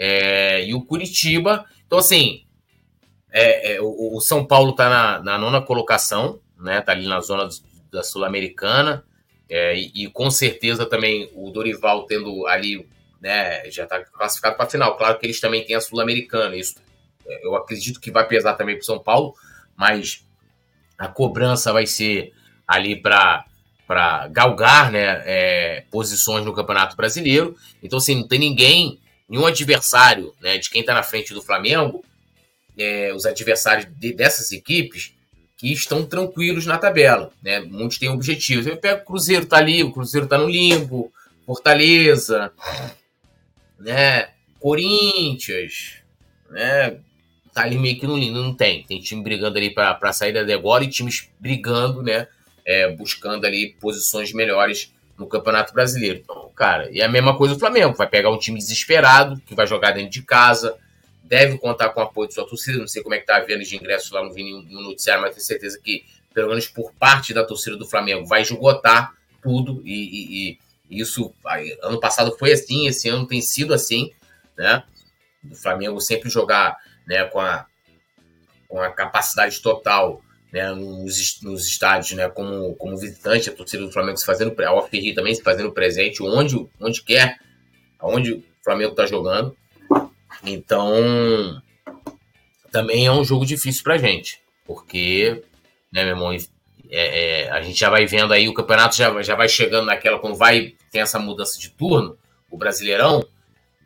[0.03, 1.67] É, e o Curitiba.
[1.87, 2.47] Então, assim,
[3.31, 6.81] é, é, o, o, São Paulo está na, na, nona colocação, né?
[6.81, 7.47] Tá ali na zona
[7.93, 9.05] da Sul-Americana.
[9.47, 12.89] É, e, e, com certeza também o Dorival tendo ali,
[13.21, 14.97] né, já está classificado para a final.
[14.97, 16.77] Claro que eles também têm a Sul-Americana, isso
[17.27, 19.35] é, eu acredito que vai pesar também para o São Paulo,
[19.77, 20.25] mas
[20.99, 22.33] a cobrança vai ser
[22.67, 23.45] ali para
[23.87, 27.57] para galgar né, é, posições no Campeonato Brasileiro.
[27.83, 32.05] Então, assim, não tem ninguém, nenhum adversário né, de quem está na frente do Flamengo,
[32.77, 35.15] é, os adversários de, dessas equipes,
[35.57, 37.33] que estão tranquilos na tabela.
[37.43, 37.61] Né?
[37.61, 38.67] Muitos têm objetivos.
[38.67, 41.13] Eu pego o Cruzeiro, tá ali, o Cruzeiro tá no limbo,
[41.47, 42.53] Fortaleza,
[43.79, 44.29] né?
[44.59, 45.97] Corinthians,
[46.51, 46.99] né?
[47.53, 48.85] Tá ali meio que no limbo, não tem.
[48.85, 52.27] Tem time brigando ali para sair da agora e times brigando, né?
[52.71, 56.21] é, buscando ali posições melhores no Campeonato Brasileiro.
[56.21, 59.67] Então, cara, e a mesma coisa o Flamengo, vai pegar um time desesperado, que vai
[59.67, 60.79] jogar dentro de casa,
[61.23, 63.41] deve contar com o apoio de sua torcida, não sei como é que tá a
[63.41, 66.91] venda de ingressos lá, no vi no noticiário, mas tenho certeza que, pelo menos por
[66.95, 71.35] parte da torcida do Flamengo, vai esgotar tudo e, e, e isso,
[71.83, 74.11] ano passado foi assim, esse ano tem sido assim,
[74.57, 74.83] né?
[75.51, 77.67] O Flamengo sempre jogar né, com, a,
[78.69, 83.93] com a capacidade total né, nos, nos estádios, né, como, como visitante, a torcida do
[83.93, 87.39] Flamengo se fazendo, a UFRJ também se fazendo presente, onde, onde quer,
[87.99, 89.57] aonde o Flamengo está jogando.
[90.45, 91.63] Então,
[92.71, 95.43] também é um jogo difícil para gente, porque,
[95.93, 96.39] né, meu irmão, é,
[97.43, 100.37] é, a gente já vai vendo aí, o campeonato já, já vai chegando naquela, quando
[100.37, 102.19] vai, tem essa mudança de turno,
[102.51, 103.25] o Brasileirão,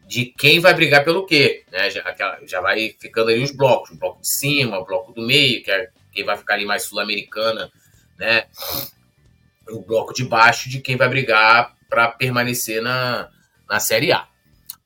[0.07, 3.97] de quem vai brigar pelo quê, né, já, já vai ficando aí os blocos, o
[3.97, 7.71] bloco de cima, o bloco do meio, que é quem vai ficar ali mais sul-americana,
[8.19, 8.47] né?
[9.69, 13.29] O bloco de baixo de quem vai brigar para permanecer na,
[13.69, 14.27] na Série A.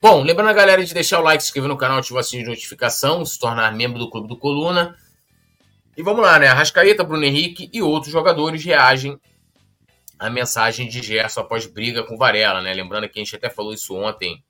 [0.01, 2.45] Bom, lembrando a galera de deixar o like, se inscrever no canal, ativar o sininho
[2.45, 4.97] de notificação, se tornar membro do Clube do Coluna.
[5.97, 6.47] E vamos lá, né?
[6.47, 9.21] Arrascaeta, Bruno Henrique e outros jogadores reagem
[10.17, 12.73] à mensagem de Gerson após briga com Varela, né?
[12.73, 14.43] Lembrando que a gente até falou isso ontem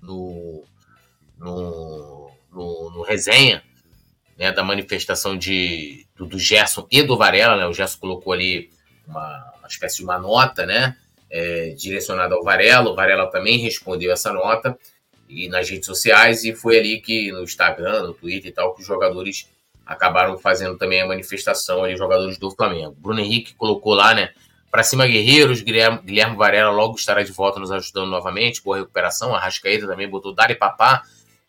[0.00, 0.64] no,
[1.36, 3.64] no, no, no resenha,
[4.38, 7.66] né, da manifestação de, do, do, Gerson e do Varela, né?
[7.66, 8.70] O Gerson colocou ali
[9.06, 10.96] uma, uma espécie de uma nota, né?
[11.30, 12.90] É, direcionada ao Varela.
[12.90, 14.78] O Varela também respondeu essa nota
[15.28, 18.80] e nas redes sociais e foi ali que no Instagram, no Twitter e tal, que
[18.80, 19.50] os jogadores
[19.84, 22.96] acabaram fazendo também a manifestação ali, os jogadores do Flamengo.
[22.98, 24.30] Bruno Henrique colocou lá, né?
[24.70, 28.62] Para cima, Guerreiros, Guilherme, Guilherme Varela logo estará de volta nos ajudando novamente.
[28.62, 29.34] Boa recuperação.
[29.34, 31.02] A Rascaeta também botou Dari Papá,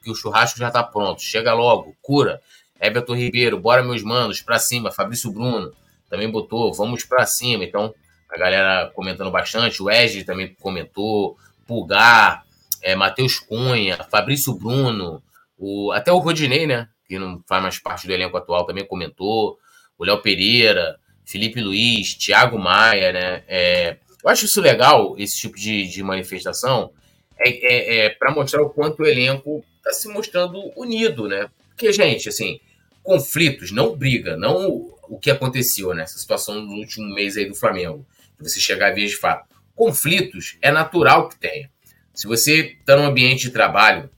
[0.04, 1.21] que o churrasco já está pronto.
[1.21, 2.39] Chega logo, cura.
[2.80, 4.92] Everton Ribeiro, bora meus manos, pra cima.
[4.92, 5.74] Fabrício Bruno
[6.10, 7.63] também botou, vamos pra cima.
[7.63, 7.94] Então,
[8.30, 9.82] a galera comentando bastante.
[9.82, 11.38] O Ed também comentou.
[11.66, 12.46] Pulgar,
[12.82, 15.22] é, Matheus Cunha, Fabrício Bruno,
[15.58, 16.88] o, até o Rodinei, né?
[17.06, 19.58] Que não faz mais parte do elenco atual, também comentou.
[19.98, 23.44] O Léo Pereira, Felipe Luiz, Thiago Maia, né?
[23.48, 26.92] É, eu acho isso legal, esse tipo de, de manifestação,
[27.38, 31.50] é, é, é para mostrar o quanto o elenco está se mostrando unido, né?
[31.78, 32.60] Porque, gente, assim,
[33.04, 38.04] conflitos, não briga, não o que aconteceu nessa situação no último mês aí do Flamengo,
[38.36, 39.56] de você chegar a vez de fato.
[39.76, 41.70] Conflitos é natural que tenha.
[42.16, 44.10] Se você está num ambiente de trabalho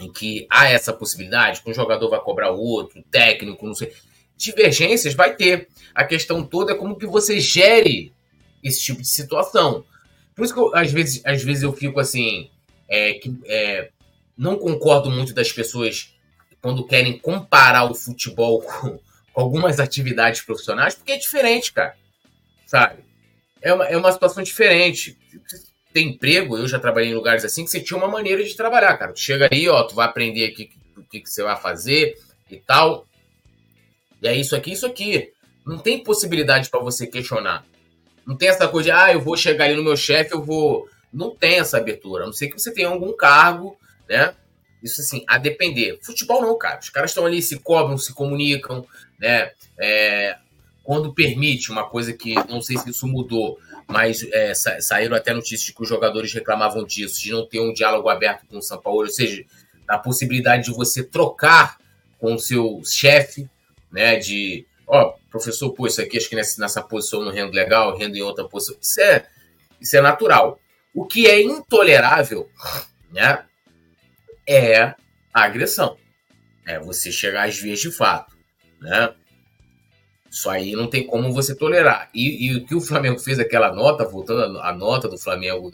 [0.00, 3.92] em que há essa possibilidade, que um jogador vai cobrar outro, técnico, não sei,
[4.36, 5.68] divergências vai ter.
[5.94, 8.12] A questão toda é como que você gere
[8.60, 9.84] esse tipo de situação.
[10.34, 12.50] Por isso que eu, às vezes, às vezes eu fico assim,
[12.88, 13.90] é, que, é,
[14.36, 16.11] não concordo muito das pessoas
[16.62, 18.98] quando querem comparar o futebol com,
[19.34, 21.96] algumas atividades profissionais, porque é diferente, cara.
[22.66, 23.02] Sabe?
[23.60, 25.18] É uma, é uma situação diferente.
[25.92, 28.96] Tem emprego, eu já trabalhei em lugares assim, que você tinha uma maneira de trabalhar,
[28.96, 29.12] cara.
[29.12, 32.16] Tu chega aí, ó, tu vai aprender aqui o que, que você vai fazer
[32.50, 33.06] e tal.
[34.22, 35.32] E é isso aqui, isso aqui.
[35.66, 37.64] Não tem possibilidade para você questionar.
[38.26, 40.88] Não tem essa coisa de, ah, eu vou chegar ali no meu chefe, eu vou.
[41.12, 42.24] Não tem essa abertura.
[42.24, 43.76] A não ser que você tenha algum cargo,
[44.08, 44.34] né?
[44.82, 45.98] Isso assim, a depender.
[46.02, 46.80] Futebol não, cara.
[46.80, 48.84] Os caras estão ali, se cobram, se comunicam,
[49.18, 49.52] né?
[49.78, 50.36] É,
[50.82, 55.32] quando permite uma coisa que não sei se isso mudou, mas é, sa saíram até
[55.32, 58.62] notícias de que os jogadores reclamavam disso, de não ter um diálogo aberto com o
[58.62, 59.44] São Paulo, ou seja,
[59.86, 61.78] a possibilidade de você trocar
[62.18, 63.48] com o seu chefe,
[63.90, 64.16] né?
[64.16, 68.16] De, ó, professor, pô, isso aqui acho que nessa, nessa posição não rendo legal, rendo
[68.16, 68.76] em outra posição.
[68.80, 69.26] Isso é,
[69.80, 70.58] isso é natural.
[70.94, 72.48] O que é intolerável,
[73.12, 73.44] né?
[74.46, 74.94] É
[75.32, 75.96] a agressão.
[76.66, 78.36] É você chegar às vias de fato,
[78.80, 79.12] né?
[80.30, 82.08] Isso aí não tem como você tolerar.
[82.14, 85.70] E, e o que o Flamengo fez, aquela nota, voltando à nota do Flamengo,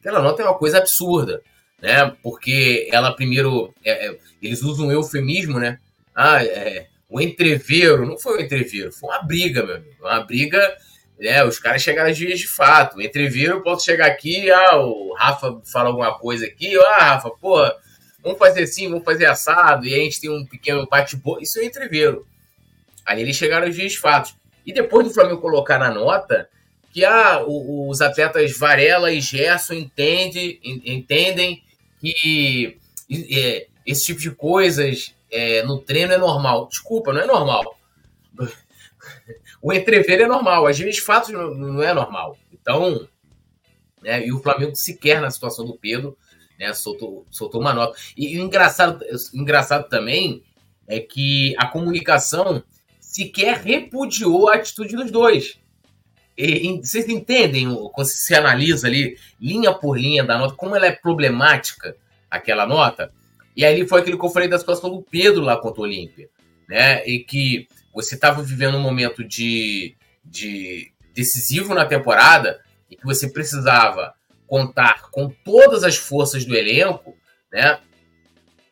[0.00, 1.42] aquela nota é uma coisa absurda,
[1.80, 2.12] né?
[2.22, 5.78] Porque ela primeiro, é, é, eles usam um eufemismo, né?
[6.14, 9.96] Ah, é, o entreveiro, não foi o entreveiro, foi uma briga, meu amigo.
[10.00, 10.76] Uma briga
[11.20, 13.00] É, os caras chegaram às dias de fato.
[13.00, 17.56] Entreviro, eu posso chegar aqui, ah, o Rafa fala alguma coisa aqui, ah, Rafa, pô,
[18.24, 21.42] vamos fazer assim, vamos fazer assado, e a gente tem um pequeno bate-boca.
[21.42, 22.26] Isso é entreveiro.
[23.04, 24.34] Aí eles chegaram aos dias de fato.
[24.64, 26.48] E depois do Flamengo colocar na nota
[26.90, 31.62] que ah, os atletas Varela e Gerson entende, entendem
[32.00, 32.78] que
[33.10, 36.68] é, esse tipo de coisas é, no treino é normal.
[36.68, 37.76] Desculpa, não é normal.
[39.60, 42.36] O entrever é normal, às vezes fatos não, não é normal.
[42.52, 43.08] Então,
[44.02, 46.14] né, e o Flamengo sequer na situação do Pedro,
[46.58, 47.98] né, soltou, soltou uma nota.
[48.16, 50.42] E, o engraçado, engraçado também
[50.86, 52.62] é que a comunicação
[53.00, 55.58] sequer repudiou a atitude dos dois.
[56.36, 60.92] E, vocês entendem quando se analisa ali, linha por linha da nota, como ela é
[60.92, 61.96] problemática,
[62.30, 63.12] aquela nota?
[63.56, 66.28] E aí foi aquele que eu falei da situação do Pedro lá contra o Olímpia,
[66.68, 67.06] né?
[67.06, 73.28] E que você estava vivendo um momento de, de decisivo na temporada e que você
[73.28, 74.12] precisava
[74.46, 77.16] contar com todas as forças do elenco,
[77.52, 77.80] né?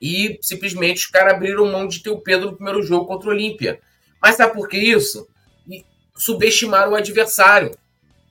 [0.01, 3.33] E simplesmente os caras abriram mão de ter o Pedro no primeiro jogo contra o
[3.33, 3.81] Olímpia.
[4.21, 5.29] Mas sabe por que isso?
[6.17, 7.77] Subestimaram o adversário.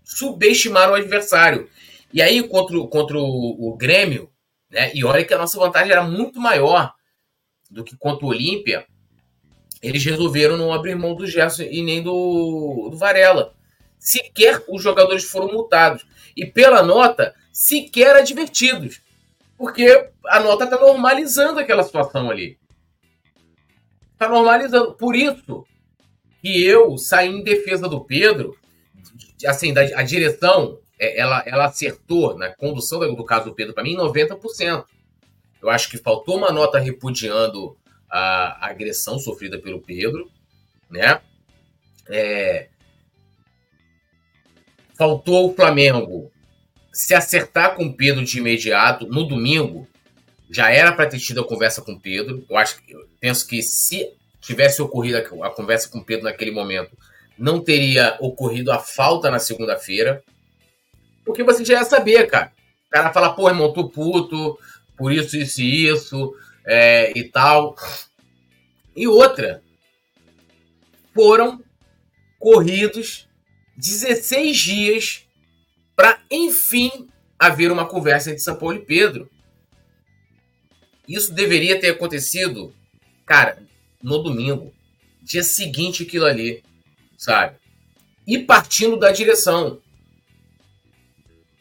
[0.04, 1.69] Subestimaram o adversário.
[2.13, 4.30] E aí, contra, contra o, o Grêmio,
[4.71, 4.91] né?
[4.93, 6.93] E olha que a nossa vantagem era muito maior
[7.69, 8.86] do que contra o Olímpia.
[9.82, 13.54] Eles resolveram não abrir mão do Gerson e nem do, do Varela.
[13.99, 16.06] Sequer os jogadores foram multados.
[16.36, 19.02] E pela nota, sequer advertidos.
[19.58, 22.58] Porque a nota está normalizando aquela situação ali.
[24.13, 24.94] Está normalizando.
[24.94, 25.65] Por isso
[26.41, 28.58] que eu saí em defesa do Pedro.
[29.46, 33.84] Assim, da, a direção é, ela, ela acertou na condução do caso do Pedro, para
[33.84, 34.86] mim, 90%.
[35.60, 37.76] Eu acho que faltou uma nota repudiando
[38.08, 40.30] a, agressão sofrida pelo Pedro,
[40.88, 41.20] né?
[42.08, 42.70] É,
[44.97, 46.32] faltou o Flamengo
[46.93, 49.88] se acertar com o Pedro de imediato no domingo.
[50.49, 52.45] Já era para ter tido a conversa com o Pedro.
[52.49, 56.97] Eu acho eu penso que se tivesse ocorrido a, conversa com o Pedro naquele momento,
[57.38, 60.21] não teria ocorrido a falta na segunda-feira.
[61.23, 62.51] Porque você já ia saber, cara.
[62.88, 64.60] O cara fala, pô, irmão, tô puto,
[64.97, 67.75] por isso, isso e isso, é, e tal.
[68.95, 69.62] E outra,
[71.13, 71.63] foram
[72.38, 73.27] corridos
[73.77, 75.27] 16 dias
[75.95, 77.07] para, enfim,
[77.38, 79.29] haver uma conversa entre São Paulo e Pedro.
[81.07, 82.73] Isso deveria ter acontecido,
[83.25, 83.57] cara,
[84.01, 84.73] no domingo.
[85.21, 86.63] Dia seguinte aquilo ali,
[87.17, 87.57] sabe?
[88.25, 89.79] E partindo da direção.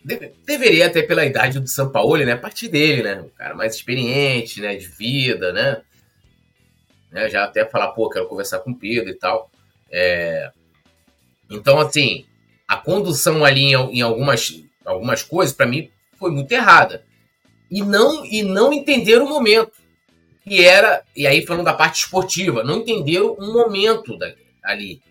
[0.03, 2.33] Deve, deveria até pela idade do São Paulo, né?
[2.33, 3.20] A partir dele, né?
[3.20, 4.77] Um cara mais experiente, né?
[4.77, 5.83] De vida, né?
[7.11, 7.29] né?
[7.29, 9.51] Já até falar, pô, quero conversar com o Pedro e tal.
[9.90, 10.51] É...
[11.51, 12.25] Então, assim,
[12.67, 17.05] a condução ali em, em algumas, algumas coisas, para mim, foi muito errada.
[17.71, 19.73] E não, e não entenderam o momento.
[20.45, 24.33] Que era, e aí falando da parte esportiva, não entenderam um momento da,
[24.63, 25.03] ali.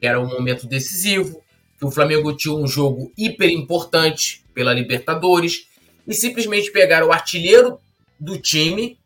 [0.00, 1.42] Que era um momento decisivo,
[1.78, 5.66] que o Flamengo tinha um jogo hiper importante pela Libertadores
[6.06, 7.78] e simplesmente pegaram o artilheiro
[8.18, 8.98] do time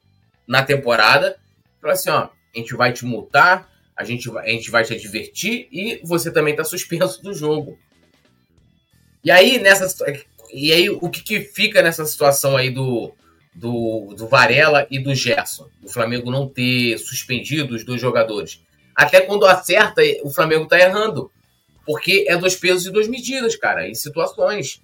[0.46, 1.37] na temporada
[1.78, 3.70] e falaram assim: ó, a gente vai te multar,
[4.02, 7.78] a gente vai, a gente vai te divertir e você também está suspenso do jogo.
[9.24, 9.86] E aí, nessa
[10.52, 13.14] e aí o que, que fica nessa situação aí do,
[13.54, 15.68] do, do Varela e do Gerson?
[15.82, 18.60] O Flamengo não ter suspendido os dois jogadores.
[18.94, 21.30] Até quando acerta, o Flamengo tá errando.
[21.86, 24.80] Porque é dois pesos e duas medidas, cara, em situações.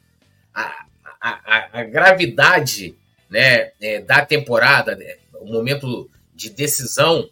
[0.54, 0.86] A,
[1.20, 2.96] a, a, gravidade
[3.30, 7.28] né, é, da temporada, né, o momento de decisão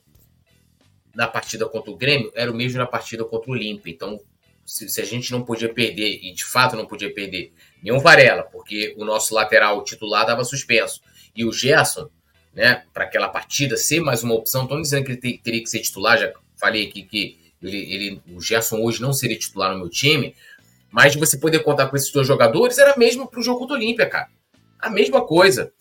[1.16, 3.90] na partida contra o Grêmio era o mesmo na partida contra o Olímpia.
[3.90, 4.20] Então,
[4.66, 7.52] se, se, a gente não podia perder, e de fato não podia perder,
[7.82, 11.00] nenhum Varela, porque o nosso lateral titular estava suspenso,
[11.34, 12.10] e o Gerson,
[12.52, 15.80] né, para aquela partida ser mais uma opção, estão dizendo que ele teria que ser
[15.80, 19.88] titular, já falei aqui que ele, ele, o Gerson hoje não seria titular no meu
[19.88, 20.34] time,
[20.90, 24.06] mas você poder contar com esses dois jogadores era mesmo para o jogo do Olímpia,
[24.06, 24.28] cara.
[24.78, 25.72] A mesma coisa.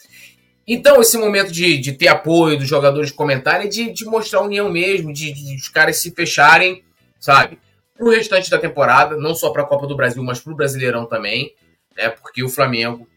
[0.68, 5.14] Então, esse momento de, de ter apoio dos jogadores comentarem, de, de mostrar união mesmo,
[5.14, 6.84] de, de os caras se fecharem,
[7.20, 7.60] sabe?
[7.96, 10.56] Para o restante da temporada, não só para a Copa do Brasil, mas para o
[10.56, 11.54] Brasileirão também,
[11.96, 12.10] né?
[12.10, 13.08] Porque o Flamengo,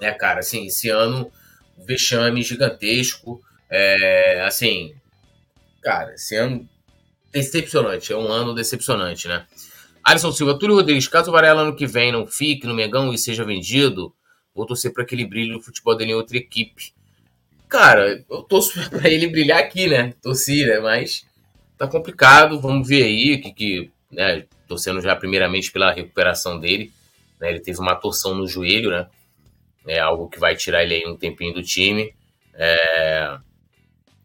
[0.00, 1.30] né, cara, assim, esse ano,
[1.86, 4.94] vexame gigantesco, é, assim,
[5.82, 6.68] cara, esse ano
[7.32, 8.12] decepcionante.
[8.12, 9.46] É um ano decepcionante, né?
[10.04, 13.44] Alisson Silva, Túlio Rodrigues, caso Varela ano que vem não fique no Megão e seja
[13.44, 14.12] vendido,
[14.54, 16.92] vou torcer para que ele brilhe no futebol dele em outra equipe.
[17.68, 20.14] Cara, eu torço para ele brilhar aqui, né?
[20.22, 20.78] Torci, né?
[20.80, 21.26] Mas
[21.78, 24.44] tá complicado, vamos ver aí que, que né?
[24.68, 26.92] torcendo já primeiramente pela recuperação dele.
[27.40, 27.50] Né?
[27.50, 29.06] Ele teve uma torção no joelho, né?
[29.86, 32.14] É algo que vai tirar ele aí um tempinho do time.
[32.54, 33.36] É...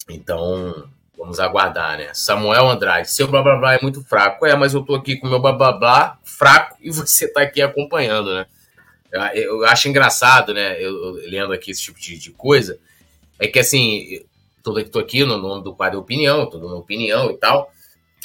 [0.10, 2.14] Então, vamos aguardar, né?
[2.14, 4.46] Samuel Andrade, seu blá blá blá é muito fraco.
[4.46, 7.62] É, mas eu tô aqui com meu blá blá blá fraco e você tá aqui
[7.62, 8.46] acompanhando, né?
[9.12, 10.82] Eu, eu acho engraçado, né?
[10.82, 12.80] Eu, eu, lendo aqui esse tipo de, de coisa.
[13.40, 14.26] É que assim,
[14.64, 17.72] tô, tô aqui no nome do quadro Opinião, tô dando opinião e tal.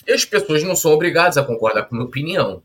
[0.06, 2.62] E as pessoas não são obrigadas a concordar com a minha opinião.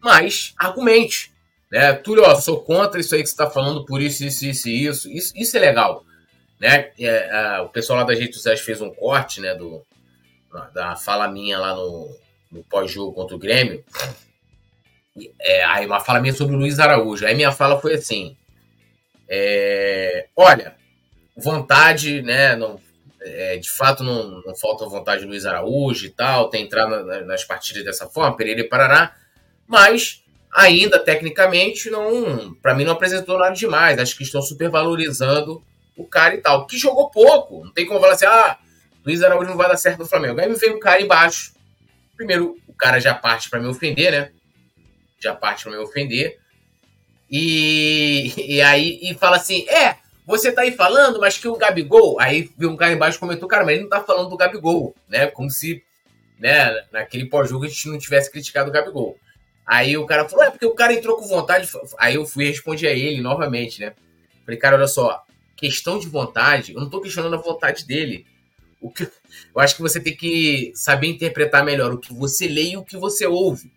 [0.00, 1.32] Mas argumente.
[1.70, 1.92] Né?
[1.94, 5.10] Túlio, ó, sou contra isso aí que você está falando por isso, isso, isso, isso.
[5.10, 6.04] Isso, isso é legal.
[6.60, 6.90] Né?
[6.98, 9.82] É, é, o pessoal lá das redes sociais fez um corte né, do,
[10.74, 12.14] da fala minha lá no,
[12.50, 13.84] no pós-jogo contra o Grêmio.
[15.40, 17.26] É, aí uma fala minha sobre o Luiz Araújo.
[17.26, 18.36] Aí minha fala foi assim:
[19.28, 20.74] é, olha,
[21.36, 22.56] vontade, né?
[22.56, 22.80] Não,
[23.20, 27.20] é, de fato, não, não falta vontade do Luiz Araújo e tal, tem entrado na,
[27.20, 29.14] nas partidas dessa forma, Pereira e Parará,
[29.66, 33.98] mas ainda tecnicamente não, para mim não apresentou nada demais.
[33.98, 35.62] Acho que estão supervalorizando
[35.96, 37.64] o cara e tal, que jogou pouco.
[37.64, 38.58] Não tem como falar assim, ah,
[39.04, 40.40] Luiz Araújo não vai dar certo no Flamengo.
[40.40, 41.54] Aí me vem um cara embaixo.
[42.16, 44.30] Primeiro, o cara já parte para me ofender, né?
[45.22, 46.40] Já parte para me ofender.
[47.30, 49.96] E, e aí e fala assim: é,
[50.26, 52.20] você tá aí falando, mas que o Gabigol.
[52.20, 55.28] Aí viu um cara embaixo comentou, cara, mas ele não tá falando do Gabigol, né?
[55.28, 55.82] Como se,
[56.38, 59.16] né, naquele pós-jogo a gente não tivesse criticado o Gabigol.
[59.64, 61.68] Aí o cara falou, é porque o cara entrou com vontade.
[61.98, 63.94] Aí eu fui responder a ele novamente, né?
[64.44, 65.22] Falei, cara, olha só,
[65.56, 68.26] questão de vontade, eu não tô questionando a vontade dele.
[68.80, 72.72] O que, eu acho que você tem que saber interpretar melhor o que você lê
[72.72, 73.70] e o que você ouve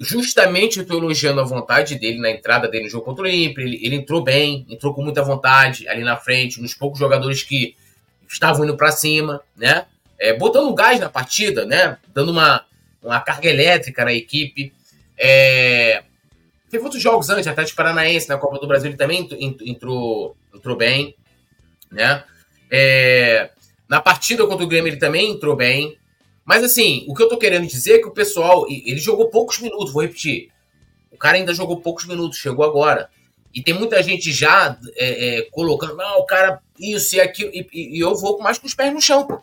[0.00, 3.64] justamente eu tô elogiando a vontade dele na entrada dele no jogo contra o Inter.
[3.64, 7.76] Ele, ele, entrou bem, entrou com muita vontade ali na frente, nos poucos jogadores que
[8.28, 9.86] estavam indo para cima, né?
[10.18, 11.98] É, botando gás na partida, né?
[12.12, 12.64] Dando uma,
[13.02, 14.72] uma carga elétrica na equipe.
[15.16, 16.02] É...
[16.70, 19.28] Teve outros jogos antes, até de Paranaense na Copa do Brasil, ele também
[19.64, 21.14] entrou, entrou bem,
[21.90, 22.24] né?
[22.70, 23.50] É...
[23.88, 25.96] Na partida contra o Grêmio ele também entrou bem,
[26.44, 28.66] mas assim, o que eu tô querendo dizer é que o pessoal.
[28.68, 30.50] Ele jogou poucos minutos, vou repetir.
[31.10, 33.08] O cara ainda jogou poucos minutos, chegou agora.
[33.54, 37.50] E tem muita gente já é, é, colocando, não, o cara, isso e aquilo.
[37.54, 39.40] E, e, eu vou mais com os pés no chão, pô.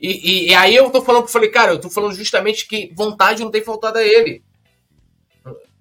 [0.00, 3.44] E, e, e, aí eu tô falando, falei, cara, eu tô falando justamente que vontade
[3.44, 4.42] não tem faltado a ele.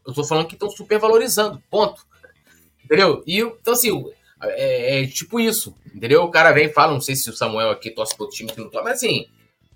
[0.05, 2.05] Eu tô falando que estão supervalorizando, ponto.
[2.83, 3.23] Entendeu?
[3.25, 4.03] E então, assim,
[4.41, 6.23] é, é, tipo isso, entendeu?
[6.23, 8.59] O cara vem e fala, não sei se o Samuel aqui torce pro time que
[8.59, 9.27] não torce, mas assim,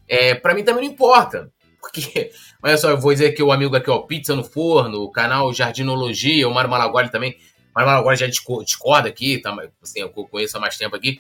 [0.08, 1.52] é, para mim também não importa.
[1.80, 2.32] Porque,
[2.64, 5.54] olha só, eu vou dizer que o amigo aqui, ó, Pizza no Forno, o canal
[5.54, 7.32] Jardinologia, o Mário Malaguari também.
[7.32, 9.56] O Mário Malaguari já discorda aqui, tá?
[9.82, 11.20] Assim, eu conheço há mais tempo aqui.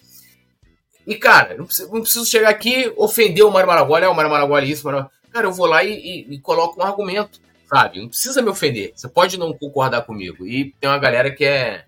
[1.05, 4.31] E, cara, não preciso, não preciso chegar aqui ofender o Mário Malaguari, é o Mário
[4.31, 5.09] Malaguari isso, Mário...
[5.31, 7.99] Cara, eu vou lá e, e, e, coloco um argumento, sabe?
[7.99, 8.93] Não precisa me ofender.
[8.95, 10.45] Você pode não concordar comigo.
[10.45, 11.85] E tem uma galera que é,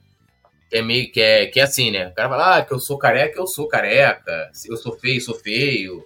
[0.73, 2.07] é meio que é, que é assim, né?
[2.07, 4.51] O cara fala, ah, que eu sou careca, eu sou careca.
[4.67, 6.03] Eu sou feio, sou feio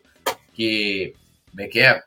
[0.59, 1.13] que.
[1.49, 2.03] Como é que é?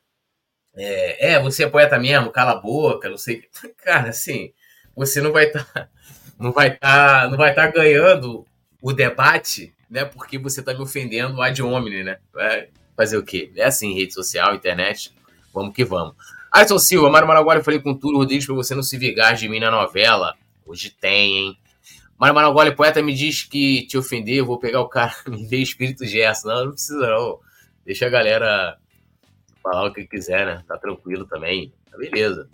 [0.76, 3.44] É, é você é poeta mesmo, cala a boca, não sei.
[3.82, 4.52] Cara, assim,
[4.94, 5.64] você não vai estar.
[5.64, 5.88] Tá,
[6.38, 7.22] não vai estar.
[7.22, 8.46] Tá, não vai tá ganhando
[8.80, 10.04] o debate, né?
[10.04, 12.18] Porque você está me ofendendo ad hominem, né?
[12.32, 13.50] Vai fazer o quê?
[13.56, 15.12] É assim, rede social, internet.
[15.54, 16.14] Vamos que vamos.
[16.52, 19.34] Ayrton Silva, Mário Maraguari, eu falei com o Túlio Rodrigues pra você não se vigar
[19.34, 20.34] de mim na novela.
[20.66, 21.58] Hoje tem, hein?
[22.18, 25.56] Mário Maraguari, poeta, me diz que te ofender, eu vou pegar o cara, me dê
[25.56, 26.46] espírito gesto.
[26.46, 27.40] Não, não precisa não.
[27.84, 28.76] Deixa a galera
[29.62, 30.64] falar o que quiser, né?
[30.66, 31.72] Tá tranquilo também.
[31.90, 32.48] Tá beleza.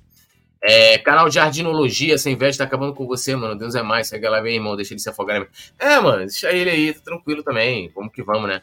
[0.61, 3.57] É, canal Jardinologia, sem inveja, tá acabando com você, mano.
[3.57, 4.09] Deus é mais.
[4.09, 4.77] Segue lá, vem, irmão.
[4.77, 5.47] Deixa ele se afogar.
[5.79, 7.91] É, mano, deixa ele aí, tá tranquilo também.
[7.95, 8.63] Vamos que vamos, né?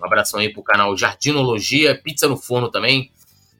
[0.00, 3.10] Um abração aí pro canal Jardinologia, Pizza no Forno também.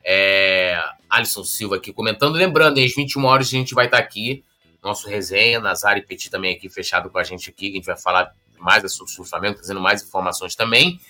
[0.04, 0.78] É,
[1.08, 2.34] Alisson Silva aqui comentando.
[2.34, 4.44] Lembrando, às 21 horas a gente vai estar tá aqui.
[4.82, 7.70] Nosso resenha, Nazar e Petit também aqui fechado com a gente aqui.
[7.70, 11.00] A gente vai falar mais sobre o Flamengo, trazendo mais informações também.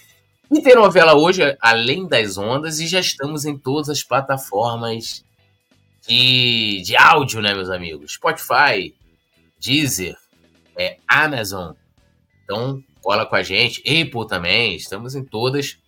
[0.50, 5.24] E tem novela hoje, além das ondas, e já estamos em todas as plataformas
[6.06, 8.12] de, de áudio, né, meus amigos?
[8.12, 8.94] Spotify,
[9.58, 10.16] Deezer,
[10.76, 11.72] é, Amazon.
[12.44, 13.80] Então, cola com a gente.
[13.80, 15.78] Apple também, estamos em todas.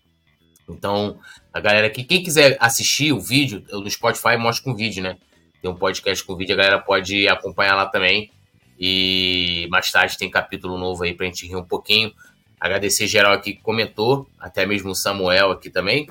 [0.69, 1.19] Então,
[1.53, 5.17] a galera aqui, quem quiser assistir o vídeo, no Spotify mostra com vídeo, né?
[5.61, 8.31] Tem um podcast com vídeo, a galera pode acompanhar lá também.
[8.79, 12.13] E mais tarde tem capítulo novo aí pra gente rir um pouquinho.
[12.61, 16.09] Agradecer geral aqui que comentou, até mesmo o Samuel aqui também.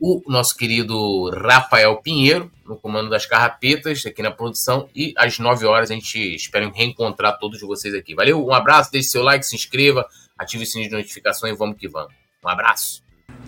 [0.00, 4.88] O nosso querido Rafael Pinheiro, no comando das carrapetas, aqui na produção.
[4.94, 8.14] E às 9 horas a gente espera reencontrar todos vocês aqui.
[8.14, 10.06] Valeu, um abraço, deixe seu like, se inscreva,
[10.38, 12.14] ative o sininho de notificação e vamos que vamos.
[12.42, 13.09] Um abraço.